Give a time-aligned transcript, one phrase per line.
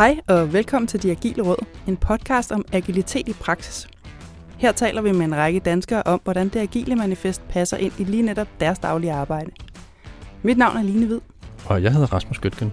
[0.00, 3.88] Hej og velkommen til De Agile Råd, en podcast om agilitet i praksis.
[4.58, 8.04] Her taler vi med en række danskere om, hvordan det agile manifest passer ind i
[8.04, 9.50] lige netop deres daglige arbejde.
[10.42, 11.20] Mit navn er Line Hvid.
[11.66, 12.72] Og jeg hedder Rasmus Gøtgen.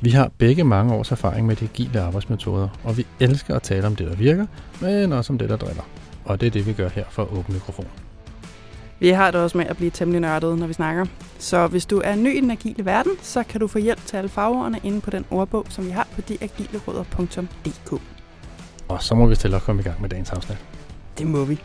[0.00, 3.86] Vi har begge mange års erfaring med de agile arbejdsmetoder, og vi elsker at tale
[3.86, 4.46] om det, der virker,
[4.80, 5.88] men også om det, der driller.
[6.24, 7.86] Og det er det, vi gør her for Åben Mikrofon.
[9.00, 11.06] Vi har det også med at blive temmelig nørdet, når vi snakker.
[11.38, 14.16] Så hvis du er ny i den agile verden, så kan du få hjælp til
[14.16, 18.02] alle fagordene inde på den ordbog, som vi har på deagileråder.dk.
[18.88, 20.58] Og så må vi stille at komme i gang med dagens afsnit.
[21.18, 21.60] Det må vi.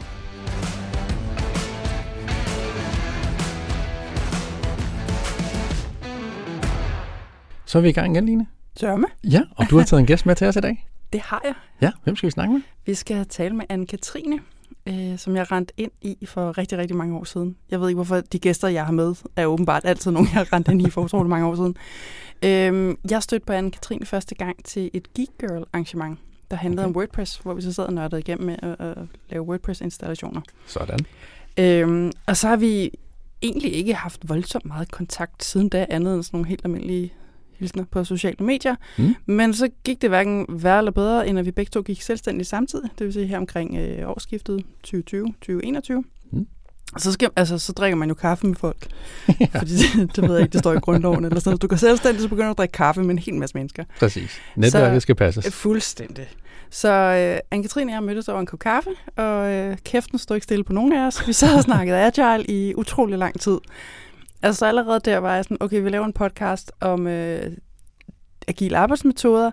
[7.66, 8.48] Så er vi i gang igen, Line.
[8.80, 9.08] Sørme.
[9.24, 10.88] Ja, og du har taget en gæst med til os i dag.
[11.14, 11.54] Det har jeg.
[11.82, 12.62] Ja, hvem skal vi snakke med?
[12.86, 14.40] Vi skal tale med Anne-Katrine,
[14.86, 17.56] øh, som jeg rent ind i for rigtig, rigtig mange år siden.
[17.72, 20.54] Jeg ved ikke, hvorfor de gæster, jeg har med, er åbenbart altid nogen, jeg har
[20.54, 21.76] rent ind i for utrolig mange år siden.
[22.44, 26.20] Øh, jeg stødte på Anne-Katrine første gang til et Geek Girl arrangement,
[26.52, 26.90] der handlede okay.
[26.90, 28.98] om WordPress, hvor vi så sad og nørdede igennem med at, at
[29.30, 30.42] lave WordPress-installationer.
[30.68, 31.00] Sådan.
[31.58, 32.92] Øh, og så har vi
[33.42, 37.14] egentlig ikke haft voldsomt meget kontakt siden da, andet end sådan nogle helt almindelige
[37.60, 38.76] hilsner på sociale medier.
[38.98, 39.16] Mm.
[39.26, 42.50] Men så gik det hverken værre eller bedre, end at vi begge to gik selvstændigt
[42.50, 42.90] samtidig.
[43.00, 45.94] Det vil sige her omkring øh, årsskiftet 2020-2021.
[46.32, 46.48] Mm.
[46.98, 48.88] Så, skal, altså, så drikker man jo kaffe med folk.
[49.28, 49.60] ja.
[49.60, 51.62] Fordi det, det ved jeg ikke, det står i grundloven eller sådan noget.
[51.62, 53.84] Du kan selvstændigt, så begynder du at drikke kaffe med en hel masse mennesker.
[54.00, 54.40] Præcis.
[54.56, 55.54] Netværket skal passes.
[55.54, 56.28] Fuldstændig.
[56.70, 60.44] Så øh, Anne-Katrine og jeg mødtes over en kop kaffe, og øh, kæften stod ikke
[60.44, 61.28] stille på nogen af os.
[61.28, 63.58] Vi sad og snakkede agile i utrolig lang tid.
[64.44, 67.52] Altså allerede der var jeg sådan, okay, vi laver en podcast om øh,
[68.48, 69.52] agile arbejdsmetoder.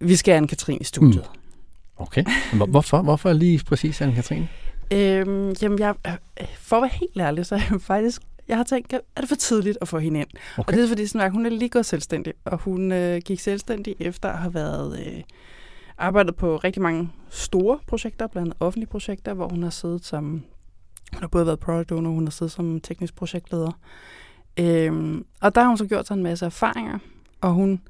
[0.00, 1.24] Vi skal have Anne-Katrine i studiet.
[1.34, 2.02] Mm.
[2.02, 2.24] Okay.
[2.68, 3.02] Hvorfor?
[3.02, 4.46] Hvorfor lige præcis Anne-Katrine?
[4.90, 5.94] Øhm, jamen, jeg,
[6.58, 9.36] for at være helt ærlig, så er jeg faktisk jeg har tænkt, er det for
[9.36, 10.28] tidligt at få hende ind?
[10.58, 10.72] Okay.
[10.72, 13.96] Og det er fordi, sådan, hun er lige gået selvstændig, og hun øh, gik selvstændig
[13.98, 15.22] efter at have været øh,
[15.98, 20.24] arbejdet på rigtig mange store projekter, blandt andet offentlige projekter, hvor hun har siddet som,
[21.12, 23.78] hun har både været product owner, hun har siddet som teknisk projektleder.
[24.56, 26.98] Øhm, og der har hun så gjort sig en masse erfaringer,
[27.40, 27.80] og hun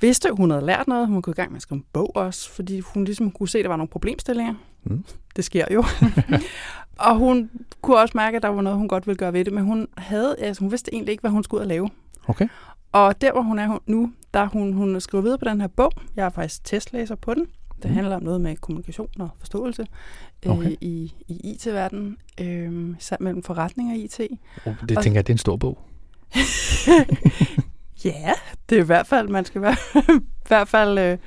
[0.00, 1.08] vidste, at hun havde lært noget.
[1.08, 3.58] Hun kunne i gang med at skrive en bog også, fordi hun ligesom kunne se,
[3.58, 4.54] at der var nogle problemstillinger.
[4.84, 5.04] Mm.
[5.36, 5.84] Det sker jo.
[7.08, 7.50] og hun
[7.82, 9.88] kunne også mærke, at der var noget, hun godt ville gøre ved det, men hun,
[9.96, 11.90] havde, altså, hun vidste egentlig ikke, hvad hun skulle ud og lave.
[12.26, 12.48] Okay.
[12.92, 15.92] Og der, hvor hun er nu, der hun, hun skriver videre på den her bog.
[16.16, 17.46] Jeg er faktisk testlæser på den.
[17.82, 17.94] Det mm.
[17.94, 19.86] handler om noget med kommunikation og forståelse
[20.46, 20.66] øh, okay.
[20.66, 24.20] øh, i, i IT-verdenen, øh, sammen mellem forretning og IT.
[24.66, 25.78] Oh, det og, tænker jeg, det er en stor bog.
[28.04, 28.32] ja,
[28.68, 29.76] det er i hvert fald, man skal være,
[30.16, 31.18] i hvert fald øh,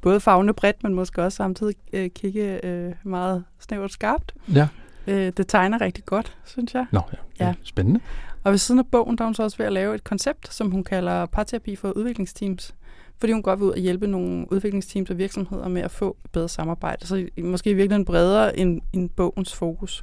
[0.00, 4.34] både fagne bredt, men måske også samtidig øh, kigge øh, meget snævert skarpt.
[4.54, 4.68] Ja.
[5.06, 6.86] Øh, det tegner rigtig godt, synes jeg.
[6.92, 7.00] Nå,
[7.40, 7.46] ja.
[7.46, 7.54] ja.
[7.62, 8.00] Spændende.
[8.44, 10.54] Og ved siden af bogen, der er hun så også ved at lave et koncept,
[10.54, 12.74] som hun kalder parterapi for udviklingsteams
[13.20, 16.48] fordi hun godt vil ud og hjælpe nogle udviklingsteams og virksomheder med at få bedre
[16.48, 17.06] samarbejde.
[17.06, 20.02] Så måske virkelig bredere end, end bogens fokus.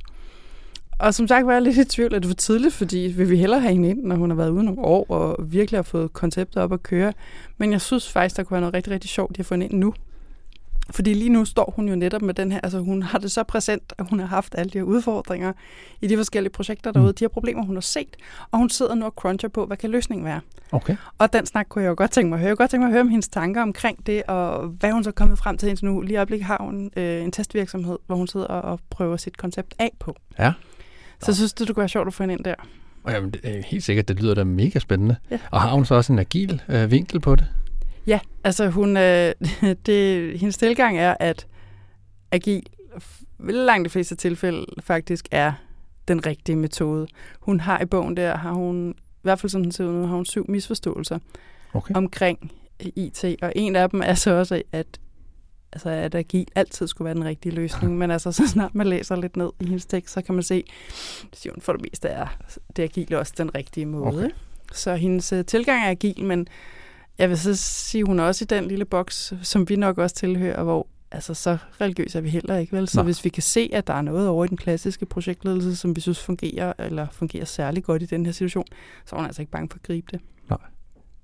[0.99, 3.59] Og som sagt var jeg lidt i tvivl, at det var tidligt, fordi vi hellere
[3.59, 6.61] have hende ind, når hun har været ude nogle år og virkelig har fået koncepter
[6.61, 7.13] op at køre.
[7.57, 9.79] Men jeg synes faktisk, der kunne være noget rigtig, rigtig sjovt, at få hende ind
[9.79, 9.93] nu.
[10.89, 13.43] Fordi lige nu står hun jo netop med den her, altså hun har det så
[13.43, 15.53] præsent, at hun har haft alle de her udfordringer
[16.01, 17.15] i de forskellige projekter derude, mm.
[17.15, 18.15] de her problemer, hun har set,
[18.51, 20.41] og hun sidder nu og cruncher på, hvad kan løsningen være?
[20.71, 20.95] Okay.
[21.17, 22.47] Og den snak kunne jeg jo godt tænke mig at høre.
[22.47, 25.03] Jeg kunne godt tænke mig at høre om hendes tanker omkring det, og hvad hun
[25.03, 26.01] så er kommet frem til indtil nu.
[26.01, 29.75] Lige i øjeblikket har hun øh, en testvirksomhed, hvor hun sidder og, prøver sit koncept
[29.79, 30.15] af på.
[30.39, 30.53] Ja.
[31.19, 32.55] Så synes du, det kunne være sjovt at få hende ind der?
[33.07, 35.15] Jamen, det er helt sikkert, det lyder da mega spændende.
[35.31, 35.39] Ja.
[35.51, 37.45] Og har hun så også en agil øh, vinkel på det?
[38.07, 39.33] Ja, altså hun, øh,
[39.85, 41.47] det, hendes tilgang er, at
[42.31, 42.63] agil
[43.39, 45.53] langt de fleste tilfælde faktisk er
[46.07, 47.07] den rigtige metode.
[47.39, 50.07] Hun har i bogen der, har hun, i hvert fald som den ser ud nu,
[50.07, 51.19] har hun syv misforståelser
[51.73, 51.95] okay.
[51.95, 54.87] omkring IT, og en af dem er så også, at
[55.73, 59.15] altså at agil altid skulle være den rigtige løsning, men altså så snart man læser
[59.15, 60.63] lidt ned i hendes tekst, så kan man se,
[61.31, 62.37] at for det meste er
[62.75, 64.17] det agile også den rigtige måde.
[64.17, 64.29] Okay.
[64.71, 66.47] Så hendes uh, tilgang er agil, men
[67.19, 70.15] jeg vil så sige, hun er også i den lille boks, som vi nok også
[70.15, 72.87] tilhører, hvor altså, så religiøs er vi heller ikke, vel?
[72.87, 73.03] Så Nå.
[73.03, 76.01] hvis vi kan se, at der er noget over i den klassiske projektledelse, som vi
[76.01, 78.65] synes fungerer, eller fungerer særlig godt i den her situation,
[79.05, 80.19] så er hun altså ikke bange for at gribe det.
[80.49, 80.59] Nej.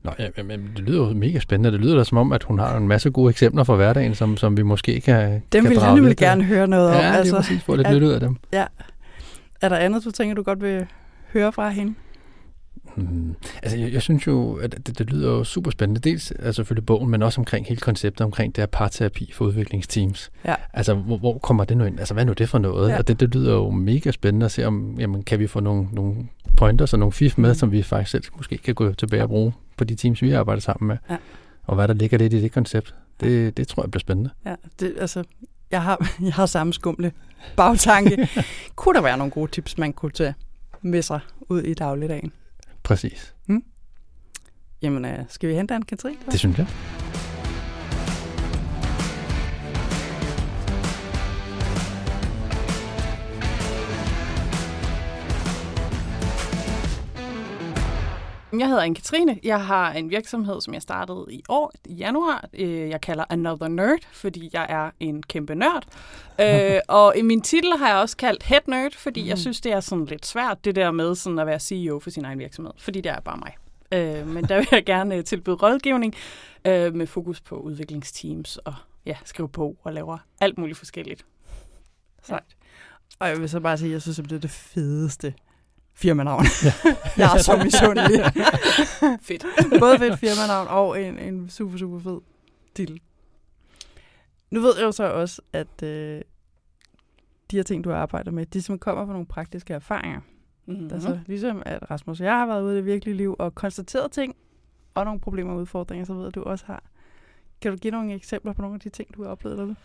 [0.04, 1.72] Nå, ja, men det lyder jo mega spændende.
[1.72, 4.38] Det lyder da som om, at hun har en masse gode eksempler fra hverdagen, som,
[4.38, 6.96] som vi måske kan Dem kan vil jeg nemlig gerne høre noget om.
[6.96, 7.64] Ja, altså, det er præcis.
[7.64, 8.36] Få lidt nyt ud af dem.
[8.54, 8.66] Ja.
[9.62, 10.86] Er der andet, du tænker, du godt vil
[11.34, 11.94] høre fra hende?
[12.96, 13.36] Hmm.
[13.64, 16.02] Altså, jeg, jeg synes jo, at det, det lyder jo super spændende.
[16.02, 20.32] Dels er selvfølgelig bogen, men også omkring hele konceptet omkring det her parterapi for udviklingsteams.
[20.46, 20.56] Ja.
[20.74, 22.00] Altså, hvor, hvor kommer det nu ind?
[22.00, 22.90] Altså, hvad er nu det for noget?
[22.90, 22.98] Ja.
[22.98, 25.88] Og det, det lyder jo mega spændende at se, om jamen, kan vi få nogle,
[25.92, 26.16] nogle
[26.58, 27.56] pointers og nogle fif med, mm.
[27.56, 30.62] som vi faktisk selv måske kan gå tilbage og bruge på de teams, vi arbejder
[30.62, 30.98] sammen med.
[31.10, 31.18] Ja.
[31.64, 34.30] Og hvad der ligger lidt i det koncept, det, det tror jeg bliver spændende.
[34.46, 35.24] Ja, det, altså,
[35.72, 37.12] jeg har, jeg har samme skumle
[37.56, 38.30] bagtanke.
[38.76, 40.34] kunne der være nogle gode tips, man kunne tage
[40.82, 41.20] med sig
[41.50, 42.32] ud i dagligdagen?
[42.84, 43.36] Præcis.
[44.82, 46.18] Jamen, øh, skal vi hente en Katrin?
[46.32, 46.68] Det synes jeg.
[58.60, 59.40] Jeg hedder Anne-Katrine.
[59.44, 62.50] Jeg har en virksomhed, som jeg startede i år, i januar.
[62.54, 65.86] Øh, Jeg kalder Another Nerd, fordi jeg er en kæmpe nørd.
[66.42, 69.72] Øh, og i min titel har jeg også kaldt Head Nerd, fordi jeg synes, det
[69.72, 72.74] er sådan lidt svært, det der med sådan at være CEO for sin egen virksomhed.
[72.78, 73.56] Fordi det er bare mig.
[73.92, 76.16] Øh, men der vil jeg gerne øh, tilbyde rådgivning
[76.66, 78.74] øh, med fokus på udviklingsteams og
[79.06, 81.26] ja, skrive på og laver alt muligt forskelligt.
[82.24, 82.40] Så.
[83.20, 85.34] Og jeg vil så bare sige, at jeg synes, at det er det fedeste
[85.94, 86.46] firmanavn.
[86.64, 86.74] Ja.
[87.18, 88.26] jeg er så misundelig.
[89.28, 89.46] Fedt.
[89.80, 92.20] Både fedt firmanavn og en, en super, super fed
[92.76, 93.02] titel.
[94.52, 96.22] Nu ved jeg jo så også, at øh,
[97.52, 100.20] de her ting, du arbejder med, de som kommer fra nogle praktiske erfaringer.
[100.66, 100.90] Mm-hmm.
[100.94, 104.12] Altså, ligesom at Rasmus og jeg har været ude i det virkelige liv og konstateret
[104.12, 104.36] ting
[104.94, 106.84] og nogle problemer og udfordringer, så ved jeg, at du også har.
[107.62, 109.76] Kan du give nogle eksempler på nogle af de ting, du har oplevet derude?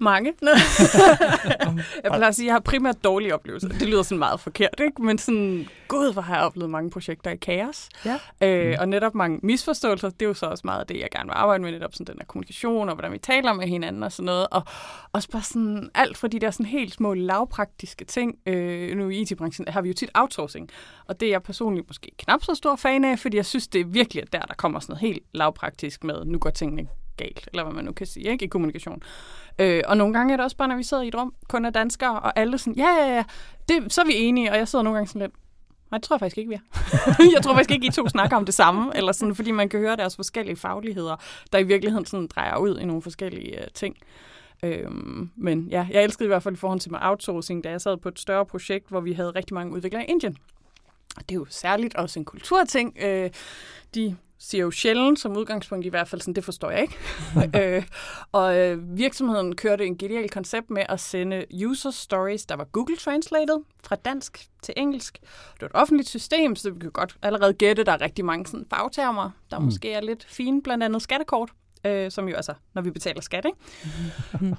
[0.00, 0.32] Mange.
[2.04, 3.68] jeg plejer at sige, at jeg har primært dårlige oplevelser.
[3.68, 5.02] Det lyder sådan meget forkert, ikke?
[5.02, 7.88] Men sådan, gud, hvor har jeg oplevet mange projekter i kaos.
[8.04, 8.46] Ja.
[8.48, 11.28] Øh, og netop mange misforståelser, det er jo så også meget af det, jeg gerne
[11.28, 14.12] vil arbejde med, netop sådan den her kommunikation, og hvordan vi taler med hinanden og
[14.12, 14.46] sådan noget.
[14.50, 14.62] Og
[15.12, 18.34] også bare sådan alt fra de der sådan helt små lavpraktiske ting.
[18.46, 20.70] Øh, nu i IT-branchen har vi jo tit outsourcing,
[21.06, 23.80] og det er jeg personligt måske knap så stor fan af, fordi jeg synes, det
[23.80, 27.64] er virkelig der, der kommer sådan noget helt lavpraktisk med, nu går tingene galt, eller
[27.64, 29.02] hvad man nu kan sige, ikke, i kommunikation.
[29.58, 31.64] Øh, og nogle gange er det også bare, når vi sidder i et rum, kun
[31.64, 33.24] er danskere, og alle sådan, ja, ja, ja,
[33.68, 35.32] det, så er vi enige, og jeg sidder nogle gange sådan lidt,
[35.90, 36.60] nej, det tror jeg faktisk ikke, vi er.
[37.34, 39.80] jeg tror faktisk ikke, I to snakker om det samme, eller sådan, fordi man kan
[39.80, 41.16] høre deres forskellige fagligheder,
[41.52, 43.96] der i virkeligheden sådan drejer ud i nogle forskellige uh, ting.
[44.62, 47.80] Øhm, men ja, jeg elskede i hvert fald i forhold til med outsourcing, da jeg
[47.80, 50.36] sad på et større projekt, hvor vi havde rigtig mange udviklere i Indien.
[51.16, 52.96] Og det er jo særligt også en kulturting.
[53.00, 53.30] Øh,
[53.94, 56.96] de siger jo sjældent som udgangspunkt i hvert fald sådan, det forstår jeg ikke.
[57.76, 57.82] øh,
[58.32, 62.96] og øh, virksomheden kørte en genial koncept med at sende user stories, der var Google
[62.96, 65.18] Translated fra dansk til engelsk.
[65.54, 68.46] Det var et offentligt system, så vi kan godt allerede gætte, der er rigtig mange
[68.46, 69.64] sådan fagtermer, der mm.
[69.64, 71.50] måske er lidt fine, blandt andet skattekort
[71.86, 73.58] øh, som jo altså, når vi betaler skat, ikke?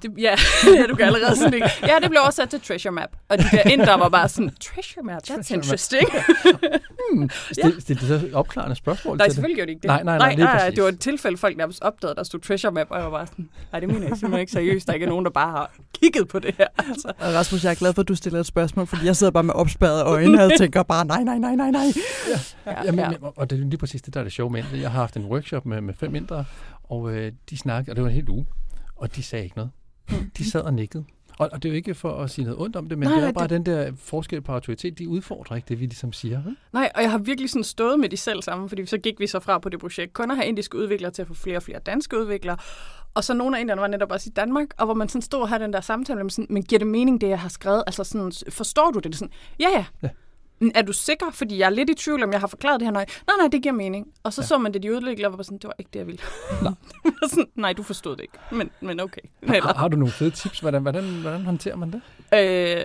[0.01, 0.35] Det, ja,
[0.79, 1.69] ja, du kan allerede sådan ikke.
[1.81, 3.09] Ja, det blev også sat til Treasure Map.
[3.29, 6.07] Og de der indre var bare sådan, Treasure Map, that's Treasure interesting.
[7.11, 7.29] Hmm.
[7.51, 9.35] Stil, stil det så opklarende spørgsmål Nej, til det?
[9.35, 9.87] selvfølgelig gjorde de ikke det.
[9.87, 10.75] Nej, nej, nej, lige nej, præcis.
[10.75, 13.27] det var et tilfælde, folk nærmest opdagede, der stod Treasure Map, og jeg var bare
[13.27, 14.87] sådan, nej, det mener jeg simpelthen ikke seriøst.
[14.87, 15.71] Der er ikke nogen, der bare har
[16.01, 16.67] kigget på det her.
[16.77, 17.11] Altså.
[17.19, 19.43] Og Rasmus, jeg er glad for, at du stiller et spørgsmål, fordi jeg sidder bare
[19.43, 21.85] med opspadet øjne og tænker bare, nej, nej, nej, nej, nej.
[22.65, 23.11] Ja, Jamen, ja.
[23.11, 23.17] ja.
[23.35, 24.81] Og det er lige præcis det, der er det sjove med det.
[24.81, 26.45] Jeg har haft en workshop med, med fem indre,
[26.89, 28.45] og øh, de snakkede, og det var en hel uge,
[28.95, 29.71] og de sagde ikke noget.
[30.37, 31.05] De sad og nikkede.
[31.37, 33.19] Og, og det er jo ikke for at sige noget ondt om det, men Nej,
[33.19, 33.49] det er bare det...
[33.49, 36.41] den der forskel på autoritet, de udfordrer ikke det, vi ligesom siger.
[36.43, 36.55] vel?
[36.73, 39.27] Nej, og jeg har virkelig sådan stået med de selv sammen, fordi så gik vi
[39.27, 41.63] så fra på det projekt, kun at have indiske udviklere til at få flere og
[41.63, 42.57] flere danske udviklere.
[43.13, 45.41] Og så nogle af indierne var netop også i Danmark, og hvor man sådan stod
[45.41, 47.83] og havde den der samtale med sådan, men giver det mening, det jeg har skrevet?
[47.87, 49.11] Altså sådan, forstår du det?
[49.11, 49.85] det sådan, ja, ja.
[50.03, 50.09] Ja.
[50.75, 51.25] Er du sikker?
[51.31, 52.93] Fordi jeg er lidt i tvivl, om jeg har forklaret det her.
[52.93, 54.07] Nej, nej, nej det giver mening.
[54.23, 54.45] Og så ja.
[54.45, 56.21] så man det, de udviklere var bare sådan, det var ikke det, jeg ville.
[56.61, 56.73] Nej.
[57.29, 58.37] sådan, nej, du forstod det ikke.
[58.51, 59.21] Men, men okay.
[59.47, 60.59] Har, har du nogle fede tips?
[60.59, 62.01] Hvordan, hvordan, hvordan håndterer man det?
[62.33, 62.83] Øh,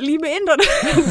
[0.00, 0.62] lige med inderne.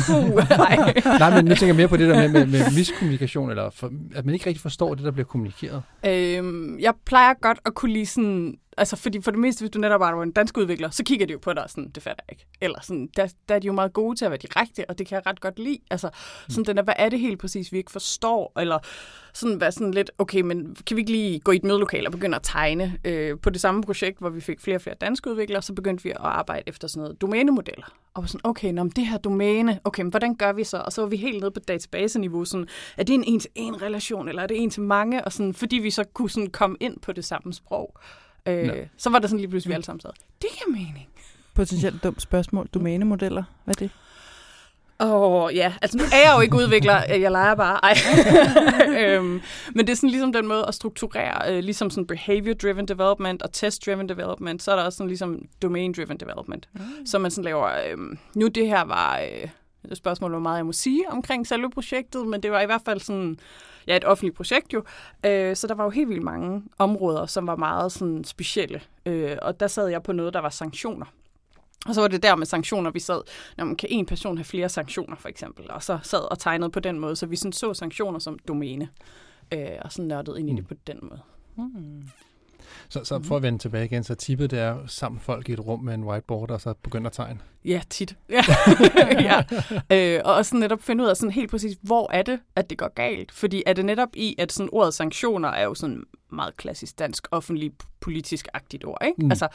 [0.08, 0.94] Puh, nej.
[1.20, 3.92] Nej, men nu tænker jeg mere på det der med, med, med miskommunikation, eller for,
[4.16, 5.84] at man ikke rigtig forstår det, der bliver kommunikeret.
[6.06, 8.56] Øhm, jeg plejer godt at kunne lide sådan...
[8.78, 11.26] Altså, fordi for det meste, hvis du netop bare er en dansk udvikler, så kigger
[11.26, 12.46] de jo på dig sådan, det fatter jeg ikke.
[12.62, 15.08] Eller sådan, der, der er de jo meget gode til at være direkte, og det
[15.08, 15.80] kan jeg ret godt lide.
[15.92, 16.10] Altså,
[16.50, 18.60] sådan den der, hvad er det helt præcis, vi ikke forstår?
[18.60, 18.80] Eller
[19.34, 22.12] sådan være sådan lidt, okay, men kan vi ikke lige gå i et mødelokale og
[22.12, 22.98] begynde at tegne?
[23.06, 26.04] Øh, på det samme projekt, hvor vi fik flere og flere danske udviklere, så begyndte
[26.04, 27.86] vi at arbejde efter sådan noget domænemodeller.
[28.14, 30.78] Og var sådan, okay, nå, men det her domæne, okay, men hvordan gør vi så?
[30.78, 32.68] Og så var vi helt nede på database-niveau, sådan,
[32.98, 35.26] er det en en-til-en relation, eller er det en til mange?
[35.26, 38.00] Og sådan, fordi vi så kunne sådan komme ind på det samme sprog.
[38.46, 40.10] Øh, så var det sådan lige pludselig, vi alle sammen sad.
[40.42, 41.08] Det giver mening.
[41.54, 42.68] Potentielt dumt spørgsmål.
[42.74, 43.90] Domænemodeller, hvad er det?
[45.00, 45.74] Åh, oh, ja.
[45.82, 46.94] Altså, nu er jeg jo ikke udvikler.
[47.24, 47.80] Jeg leger bare.
[47.84, 47.96] Ej.
[49.02, 49.42] øhm,
[49.76, 53.52] men det er sådan ligesom den måde at strukturere, øh, ligesom sådan behavior-driven development og
[53.52, 56.70] test-driven development, så er der også sådan ligesom domain-driven development.
[56.74, 57.06] Mm.
[57.06, 57.98] Så man sådan laver, øh,
[58.36, 59.50] nu det her var, øh,
[59.94, 63.00] spørgsmål, hvor meget jeg må sige omkring selve projektet, men det var i hvert fald
[63.00, 63.40] sådan,
[63.88, 64.84] ja, et offentligt projekt jo.
[65.26, 68.82] Øh, så der var jo helt vildt mange områder, som var meget sådan specielle.
[69.06, 71.06] Øh, og der sad jeg på noget, der var sanktioner.
[71.86, 73.22] Og så var det der med sanktioner, vi sad,
[73.58, 76.70] når man kan en person have flere sanktioner for eksempel, og så sad og tegnede
[76.70, 78.90] på den måde, så vi sådan så sanktioner som domæne,
[79.54, 81.22] øh, og sådan nørdede ind i det på den måde.
[81.56, 82.04] Hmm.
[82.90, 85.60] Så, så for at vende tilbage igen, så tippet det er sammen folk i et
[85.60, 87.40] rum med en whiteboard, og så begynder at tegne.
[87.66, 88.16] Ja, tit.
[88.30, 88.44] Ja.
[89.22, 89.44] ja.
[89.92, 92.78] Øh, og også netop finde ud af sådan helt præcis, hvor er det, at det
[92.78, 93.32] går galt?
[93.32, 97.28] Fordi er det netop i, at sådan ordet sanktioner er jo sådan meget klassisk dansk,
[97.32, 99.16] offentlig politisk-agtigt ord, ikke?
[99.18, 99.26] Mm.
[99.26, 99.32] Mm.
[99.32, 99.48] Altså,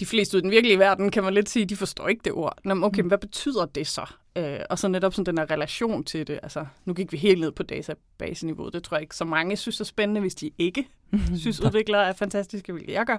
[0.00, 2.32] de fleste ud i den virkelige verden, kan man lidt sige, de forstår ikke det
[2.32, 2.58] ord.
[2.64, 4.12] Nå, okay, men hvad betyder det så?
[4.36, 6.40] Øh, og så netop sådan den her relation til det.
[6.42, 8.68] Altså, nu gik vi helt ned på database-niveau.
[8.68, 10.88] Det tror jeg ikke så mange synes er spændende, hvis de ikke
[11.40, 13.16] synes, udviklere er fantastiske, hvilket jeg gør.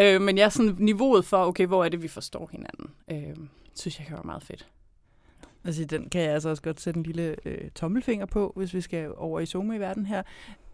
[0.00, 3.98] Øh, men ja, sådan niveauet for, okay, hvor er det, vi forstår hinanden, øh, synes
[3.98, 4.66] jeg kan være meget fedt.
[5.64, 8.80] Altså, den kan jeg altså også godt sætte en lille øh, tommelfinger på, hvis vi
[8.80, 10.22] skal over i Zoom i verden her.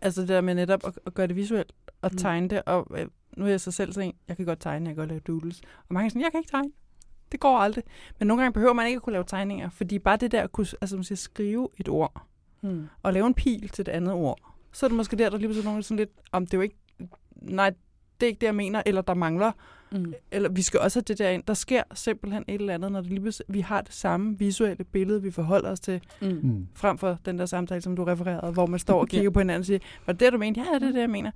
[0.00, 2.18] Altså det der med netop at, at gøre det visuelt og Mm.
[2.18, 2.62] tegne det.
[2.66, 5.00] Og øh, nu er jeg så selv sådan en, jeg kan godt tegne, jeg kan
[5.02, 5.60] godt lave doodles.
[5.88, 6.70] Og mange er sådan, jeg kan ikke tegne.
[7.32, 7.84] Det går aldrig.
[8.18, 10.52] Men nogle gange behøver man ikke at kunne lave tegninger, fordi bare det der at
[10.52, 12.22] kunne altså, man siger, skrive et ord
[12.64, 12.88] Mm.
[13.02, 14.38] og lave en pil til det andet ord,
[14.72, 16.58] så er det måske der, der lige pludselig er nogen sådan lidt, om det er
[16.58, 16.76] jo ikke,
[17.42, 17.70] nej,
[18.20, 19.52] det er ikke det, jeg mener, eller der mangler
[19.92, 20.14] Mm.
[20.30, 21.42] eller vi skal også have det der ind.
[21.48, 24.84] Der sker simpelthen et eller andet, når det lige pludselig- vi har det samme visuelle
[24.84, 26.66] billede, vi forholder os til, Mm.
[26.74, 29.16] Frem for den der samtale, som du refererede, hvor man står og Ja.
[29.16, 30.60] kigger på hinanden og siger, var det det, du mente?
[30.60, 31.30] Ja, det er det, jeg mener.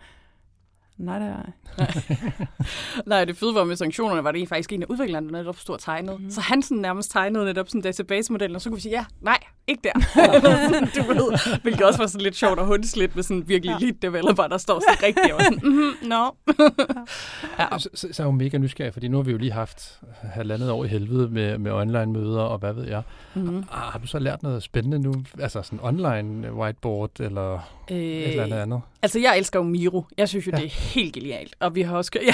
[0.99, 1.43] Nej, det er
[1.79, 1.89] jeg.
[3.07, 5.75] Nej, det fede var med sanktionerne, var det faktisk en af udviklerne, der netop stod
[5.75, 6.19] og tegnede.
[6.19, 6.31] Mm.
[6.31, 9.05] Så han sådan nærmest tegnede netop sådan en database-model, og så kunne vi sige, ja,
[9.21, 9.93] nej, ikke der.
[10.97, 13.87] Du ved, hvilket også var sådan lidt sjovt og hundsligt med sådan virkelig Ja.
[13.87, 16.31] lead developer, der står sådan rigtigt og sådan, mm-hmm, no.
[17.59, 17.79] ja.
[17.79, 20.71] Så, så, så er jo mega nysgerrig, fordi nu har vi jo lige haft halvandet
[20.71, 23.03] år i helvede med, med online-møder og hvad ved jeg.
[23.35, 23.57] Mm-hmm.
[23.59, 25.15] Ah, har du så lært noget spændende nu?
[25.41, 27.53] Altså sådan online whiteboard eller
[27.91, 28.81] øh, et eller andet andet?
[29.03, 30.05] Altså, jeg elsker jo Miro.
[30.19, 30.57] Jeg synes jo, Ja.
[30.59, 30.63] ja.
[30.65, 31.55] det er helt genialt.
[31.61, 32.11] Og vi har også...
[32.15, 32.33] Ja.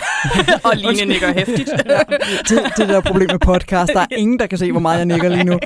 [0.64, 1.70] og Line nikker hæftigt.
[2.48, 5.06] det, det der problem med podcast, der er ingen, der kan se, hvor meget jeg
[5.06, 5.58] nikker lige nu.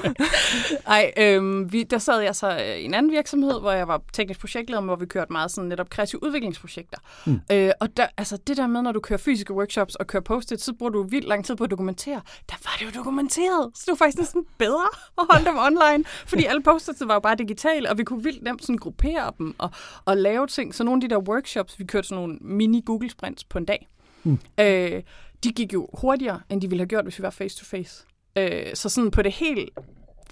[0.86, 4.02] Ej, øhm, vi, der sad jeg så øh, i en anden virksomhed, hvor jeg var
[4.12, 6.98] teknisk projektleder, hvor vi kørte meget sådan netop kreative udviklingsprojekter.
[7.26, 7.40] Mm.
[7.52, 10.52] Øh, og der, altså det der med, når du kører fysiske workshops og kører post
[10.60, 12.20] så bruger du vildt lang tid på at dokumentere.
[12.48, 16.04] Der var det jo dokumenteret, så det var faktisk næsten bedre at holde dem online,
[16.04, 19.54] fordi alle post var jo bare digitale, og vi kunne vildt nemt sådan gruppere dem
[19.58, 19.70] og,
[20.04, 20.74] og lave ting.
[20.74, 23.64] Så nogle af de der workshops, vi kørte sådan nogle mini Google sprints på en
[23.64, 23.88] dag,
[24.24, 24.38] Mm.
[24.60, 25.02] øh,
[25.44, 28.06] de gik jo hurtigere, end de ville have gjort, hvis vi var face to face.
[28.38, 29.70] Øh, så sådan på det helt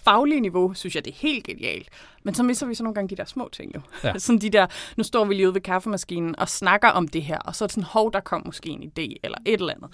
[0.05, 1.89] faglige niveau, synes jeg, det er helt genialt.
[2.23, 3.81] Men så misser vi så nogle gange de der små ting jo.
[4.05, 4.19] Ja.
[4.19, 7.39] Sådan de der, nu står vi lige ude ved kaffemaskinen og snakker om det her,
[7.39, 9.91] og så er det sådan, hov, der kom måske en idé, eller et eller andet.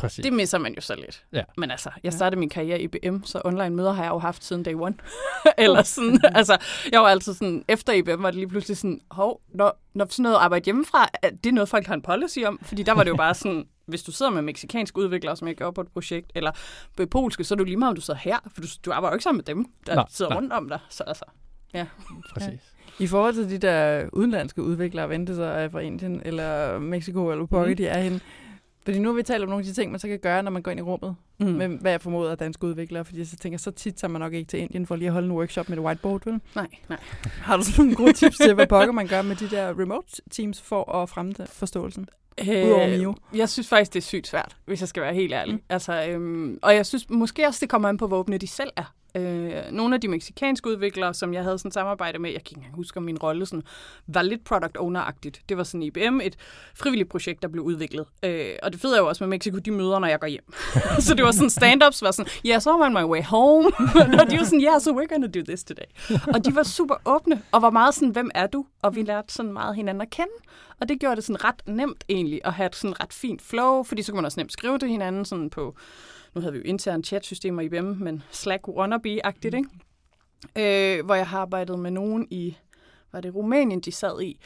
[0.00, 0.22] Præcis.
[0.22, 1.24] Det misser man jo så lidt.
[1.32, 1.42] Ja.
[1.56, 4.44] Men altså, jeg startede min karriere i IBM, så online møder har jeg jo haft
[4.44, 4.94] siden day one.
[5.58, 6.58] eller sådan, altså,
[6.92, 10.22] jeg var altid sådan, efter IBM var det lige pludselig sådan, hov, når, når sådan
[10.22, 12.60] noget arbejde hjemmefra, er det noget, folk har en policy om?
[12.62, 15.56] Fordi der var det jo bare sådan, hvis du sidder med meksikanske udviklere, som jeg
[15.56, 16.50] gør på et projekt, eller
[16.96, 18.92] på polske, så er det jo lige meget, om du sidder her, for du, du
[18.92, 20.36] arbejder jo ikke sammen med dem, der Nej, sidder nej.
[20.36, 20.78] rundt om dig.
[20.88, 21.24] Så altså,
[22.34, 22.74] Præcis.
[22.98, 27.46] I forhold til de der udenlandske udviklere, vente sig er fra Indien eller Mexico eller
[27.46, 27.76] hvor mm.
[27.76, 28.20] de er henne.
[28.84, 30.50] Fordi nu har vi talt om nogle af de ting, man så kan gøre, når
[30.50, 31.46] man går ind i rummet, mm.
[31.46, 33.04] med hvad jeg formoder er danske udviklere.
[33.04, 35.12] Fordi så tænker jeg, så tit tager man nok ikke til Indien for lige at
[35.12, 36.40] holde en workshop med et whiteboard, vel?
[36.54, 36.98] nej, nej.
[37.24, 40.22] Har du sådan nogle gode tips til, hvad pokker man gør med de der remote
[40.30, 41.46] teams for at fremme den
[42.44, 42.68] forståelsen?
[42.70, 43.14] Udover Mio.
[43.34, 45.54] Jeg synes faktisk, det er sygt svært, hvis jeg skal være helt ærlig.
[45.54, 45.62] Mm.
[45.68, 48.70] Altså, øhm, og jeg synes måske også, det kommer an på, hvor åbne de selv
[48.76, 48.94] er.
[49.14, 52.58] Øh, nogle af de meksikanske udviklere, som jeg havde sådan samarbejde med, jeg kan ikke
[52.58, 53.62] engang huske, om min rolle sådan,
[54.06, 55.42] var lidt product owner-agtigt.
[55.48, 56.36] Det var sådan IBM, et
[56.74, 58.06] frivilligt projekt, der blev udviklet.
[58.22, 60.52] Øh, og det fede er jo også med Mexico, de møder, når jeg går hjem.
[61.06, 63.66] så det var sådan, stand-ups var sådan, yeah, so I'm on my way home.
[64.20, 66.18] og de var sådan, yeah, so we're gonna do this today.
[66.34, 68.66] og de var super åbne, og var meget sådan, hvem er du?
[68.82, 70.32] Og vi lærte sådan meget hinanden at kende.
[70.80, 73.82] Og det gjorde det sådan ret nemt egentlig, at have et sådan ret fint flow,
[73.82, 75.76] fordi så kunne man også nemt skrive til hinanden sådan på,
[76.34, 79.68] nu havde vi jo interne chatsystemer i IBM, men Slack wannabe-agtigt, ikke?
[80.56, 82.56] Øh, hvor jeg har arbejdet med nogen i,
[83.12, 84.40] var det Rumænien, de sad i,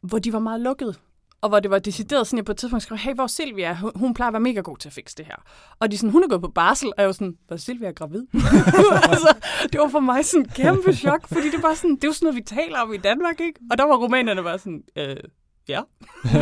[0.00, 0.94] hvor de var meget lukkede.
[1.40, 3.74] Og hvor det var decideret sådan, jeg på et tidspunkt skrev, hey, hvor Silvia?
[3.74, 5.36] Hun, hun plejer at være mega god til at fikse det her.
[5.78, 8.26] Og de sådan, hun er gået på barsel, og jeg var sådan, var Silvia gravid?
[9.12, 9.36] altså,
[9.72, 12.12] det var for mig sådan en kæmpe chok, fordi det var sådan, det er jo
[12.12, 13.60] sådan noget, vi taler om i Danmark, ikke?
[13.70, 15.16] Og der var rumænerne bare sådan, øh,
[15.68, 15.80] ja.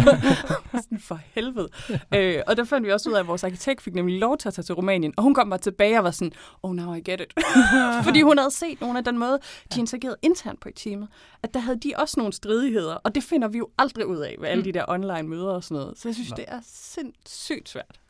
[0.82, 1.68] sådan for helvede.
[2.14, 4.48] øh, og der fandt vi også ud af, at vores arkitekt fik nemlig lov til
[4.48, 5.14] at tage til Rumænien.
[5.16, 7.34] Og hun kom bare tilbage og var sådan, oh, now I get it.
[8.06, 9.38] Fordi hun havde set nogle af den måde,
[9.74, 11.08] de interagerede internt på i teamet,
[11.42, 12.94] at der havde de også nogle stridigheder.
[12.94, 15.64] Og det finder vi jo aldrig ud af ved alle de der online møder og
[15.64, 15.98] sådan noget.
[15.98, 16.36] Så jeg synes, Nej.
[16.36, 18.00] det er sindssygt svært.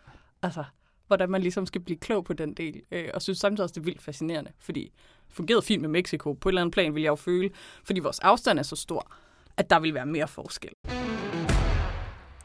[0.43, 0.65] Altså,
[1.07, 2.83] hvordan man ligesom skal blive klog på den del.
[2.91, 4.51] Øh, og synes samtidig også, det er vildt fascinerende.
[4.59, 4.93] Fordi
[5.29, 6.33] det fungerede fint med Mexico.
[6.33, 7.51] På et eller andet plan vil jeg jo føle,
[7.85, 9.13] fordi vores afstand er så stor,
[9.57, 10.71] at der vil være mere forskel.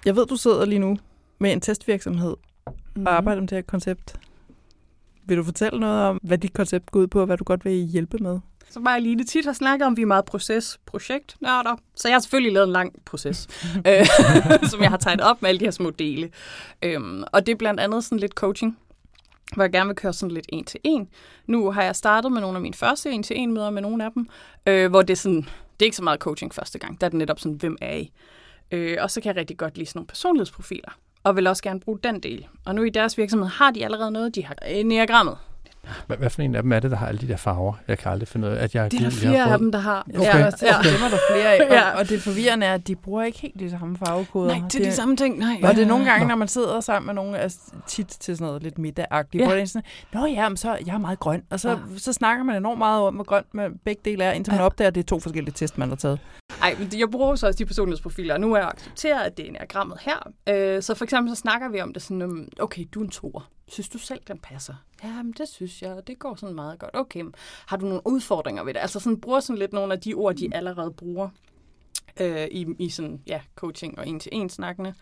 [0.05, 0.97] Jeg ved, du sidder lige nu
[1.39, 2.35] med en testvirksomhed
[2.95, 3.05] Mm.
[3.05, 4.15] og arbejder med det her koncept.
[5.25, 7.65] Vil du fortælle noget om, hvad dit koncept går ud på, og hvad du godt
[7.65, 8.39] vil hjælpe med?
[8.69, 11.75] Så bare lige tit har snakket om, at vi er meget proces, projekt, nørder.
[11.95, 13.47] Så jeg har selvfølgelig lavet en lang proces,
[13.87, 14.05] øh,
[14.71, 16.29] som jeg har tegnet op med alle de her små dele.
[16.83, 18.77] Øhm, og det er blandt andet sådan lidt coaching,
[19.55, 21.07] hvor jeg gerne vil køre sådan lidt en til en.
[21.47, 24.05] Nu har jeg startet med nogle af mine første en til en møder med nogle
[24.05, 24.29] af dem,
[24.67, 25.49] øh, hvor det er sådan,
[25.79, 27.95] det er ikke så meget coaching første gang, der er det netop sådan, hvem er
[27.95, 28.11] I?
[28.71, 31.79] Øh, og så kan jeg rigtig godt lide sådan nogle personlighedsprofiler, og vil også gerne
[31.79, 32.47] bruge den del.
[32.65, 35.37] Og nu i deres virksomhed har de allerede noget, de har enagrammet.
[36.07, 37.73] Hvad, hvad for en af dem er det, der har alle de der farver?
[37.87, 39.71] Jeg kan aldrig finde ud af, at jeg er Det er der fire af dem,
[39.71, 40.05] der har.
[40.09, 40.21] Okay.
[40.23, 40.45] Ja, Ja,
[40.77, 41.59] og dem er der flere af.
[41.75, 41.89] Ja.
[41.91, 44.57] Og, og det forvirrende er, at de bruger ikke helt de samme farvekoder.
[44.59, 45.37] Nej, det er de samme ting.
[45.37, 45.59] Nej.
[45.63, 46.29] Og det er nogle gange, Nå.
[46.29, 49.45] når man sidder sammen med nogen, altså tit til sådan noget lidt middagagtigt, Ja.
[49.45, 49.47] ja.
[49.47, 49.83] hvor det er sådan,
[50.13, 51.41] Nå ja, men så jeg er meget grøn.
[51.49, 51.75] Og så, Ja.
[51.75, 51.97] ja.
[51.97, 54.65] så snakker man enormt meget om, hvor grøn man begge dele er, indtil man Ja.
[54.65, 56.19] opdager, at det er to forskellige test, man har taget.
[56.69, 59.45] Ej, men jeg bruger så også de personlighedsprofiler, og nu er jeg accepteret, at det
[59.45, 60.31] er enagrammet her.
[60.49, 63.09] Øh, så for eksempel så snakker vi om det sådan, um, okay, du er en
[63.09, 63.49] toer.
[63.67, 64.73] Synes du selv, den passer?
[65.03, 66.91] Ja, men det synes jeg, det går sådan meget godt.
[66.93, 67.23] Okay,
[67.65, 68.79] har du nogle udfordringer ved det?
[68.79, 71.29] Altså sådan, bruger sådan lidt nogle af de ord, de allerede bruger
[72.19, 74.93] øh, i, i sådan, ja, coaching og en-til-en snakkende.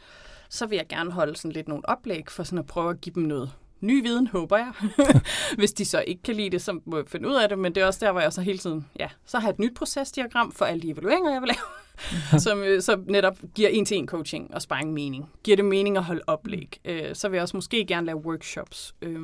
[0.50, 3.14] Så vil jeg gerne holde sådan lidt nogle oplæg for sådan at prøve at give
[3.14, 4.72] dem noget ny viden, håber jeg.
[5.58, 7.76] Hvis de så ikke kan lide det, så må jeg finde ud af det, men
[7.76, 9.76] det er også der, hvor jeg så hele tiden, ja, så har jeg et nyt
[9.76, 14.54] procesdiagram for alle de evalueringer, jeg vil lave, som øh, så netop giver en-til-en coaching
[14.54, 15.26] og sparring mening.
[15.44, 16.80] Giver det mening at holde oplæg.
[16.86, 18.96] Øh, så vil jeg også måske gerne lave workshops.
[19.02, 19.20] Øh,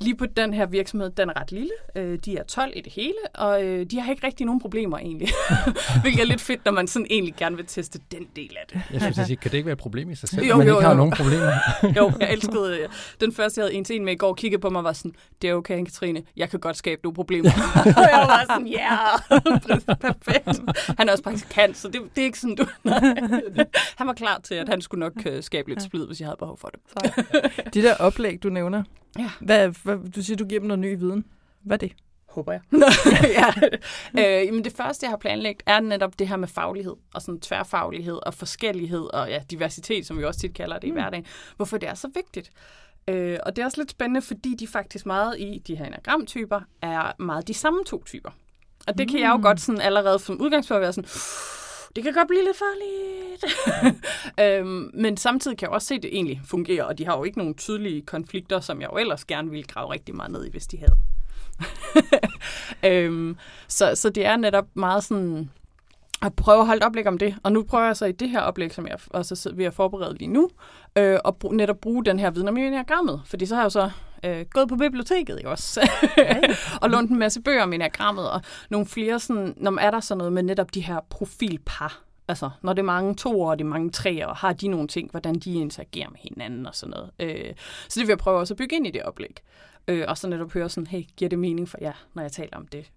[0.00, 1.70] Lige på den her virksomhed, den er ret lille.
[1.96, 4.98] Øh, de er 12 i det hele, og øh, de har ikke rigtig nogen problemer
[4.98, 5.28] egentlig.
[6.02, 8.80] Hvilket er lidt fedt, når man sådan egentlig gerne vil teste den del af det.
[8.92, 10.66] Jeg synes, at sige, kan det ikke være et problem i sig selv, Jo, man
[10.66, 10.96] jo, ikke har jo.
[10.96, 11.52] nogen problemer?
[11.96, 12.88] Jo, jeg elskede øh,
[13.20, 14.92] den første, jeg havde en til en med i går, kiggede på mig og var
[14.92, 17.50] sådan, det er okay, Katrine, jeg kan godt skabe nogle problemer.
[17.96, 18.96] og jeg var sådan, ja,
[19.32, 20.60] yeah, perfekt.
[20.98, 22.66] Han er også praktikant, så det, det er ikke sådan, du...
[22.84, 23.00] Nej.
[23.96, 26.36] Han var klar til, at han skulle nok øh, skabe lidt splid, hvis jeg havde
[26.38, 27.74] behov for det.
[27.74, 28.82] De der oplæg, du nævner,
[29.18, 29.30] Ja.
[29.40, 31.24] hvad, hvad, du siger, du giver dem noget ny viden.
[31.62, 31.92] Hvad er det?
[32.28, 32.60] Håber jeg.
[33.40, 33.52] ja.
[34.18, 37.40] øh, jamen det første, jeg har planlagt, er netop det her med faglighed, og sådan
[37.40, 41.26] tværfaglighed, og forskellighed, og ja, diversitet, som vi også tit kalder det i hverdagen.
[41.56, 42.50] Hvorfor det er så vigtigt.
[43.08, 46.60] Øh, og det er også lidt spændende, fordi de faktisk meget i de her enagramtyper
[46.82, 48.30] er meget de samme to typer.
[48.86, 51.08] Og det kan jeg jo godt sådan allerede som udgangspunkt være sådan,
[51.96, 53.44] det kan godt blive lidt farligt.
[54.42, 57.24] øhm, men samtidig kan jeg også se, at det egentlig fungerer, og de har jo
[57.24, 60.50] ikke nogen tydelige konflikter, som jeg jo ellers gerne ville grave rigtig meget ned i,
[60.50, 60.96] hvis de havde.
[63.06, 63.36] øhm,
[63.68, 65.50] så, så det er netop meget sådan
[66.22, 67.36] at prøve at holde et oplæg om det.
[67.42, 69.74] Og nu prøver jeg så i det her oplæg, som jeg også sidder ved at
[69.74, 70.50] forberede lige nu,
[70.98, 73.22] øh, at br- netop bruge den her viden om enagrammet.
[73.26, 73.90] Fordi så har jeg jo så
[74.24, 75.90] øh, gået på biblioteket ikke også?
[76.82, 80.14] og lånt en masse bøger om enagrammet, og nogle flere sådan, når er der så
[80.14, 83.68] noget med netop de her profilpar, Altså, når det er mange toer og det er
[83.68, 87.10] mange treer, og har de nogle ting, hvordan de interagerer med hinanden og sådan noget.
[87.20, 87.54] Øh,
[87.88, 89.40] så det vil jeg prøve også at bygge ind i det oplæg.
[89.88, 92.56] Øh, og så netop høre sådan, hey, giver det mening for jer, når jeg taler
[92.56, 92.90] om det?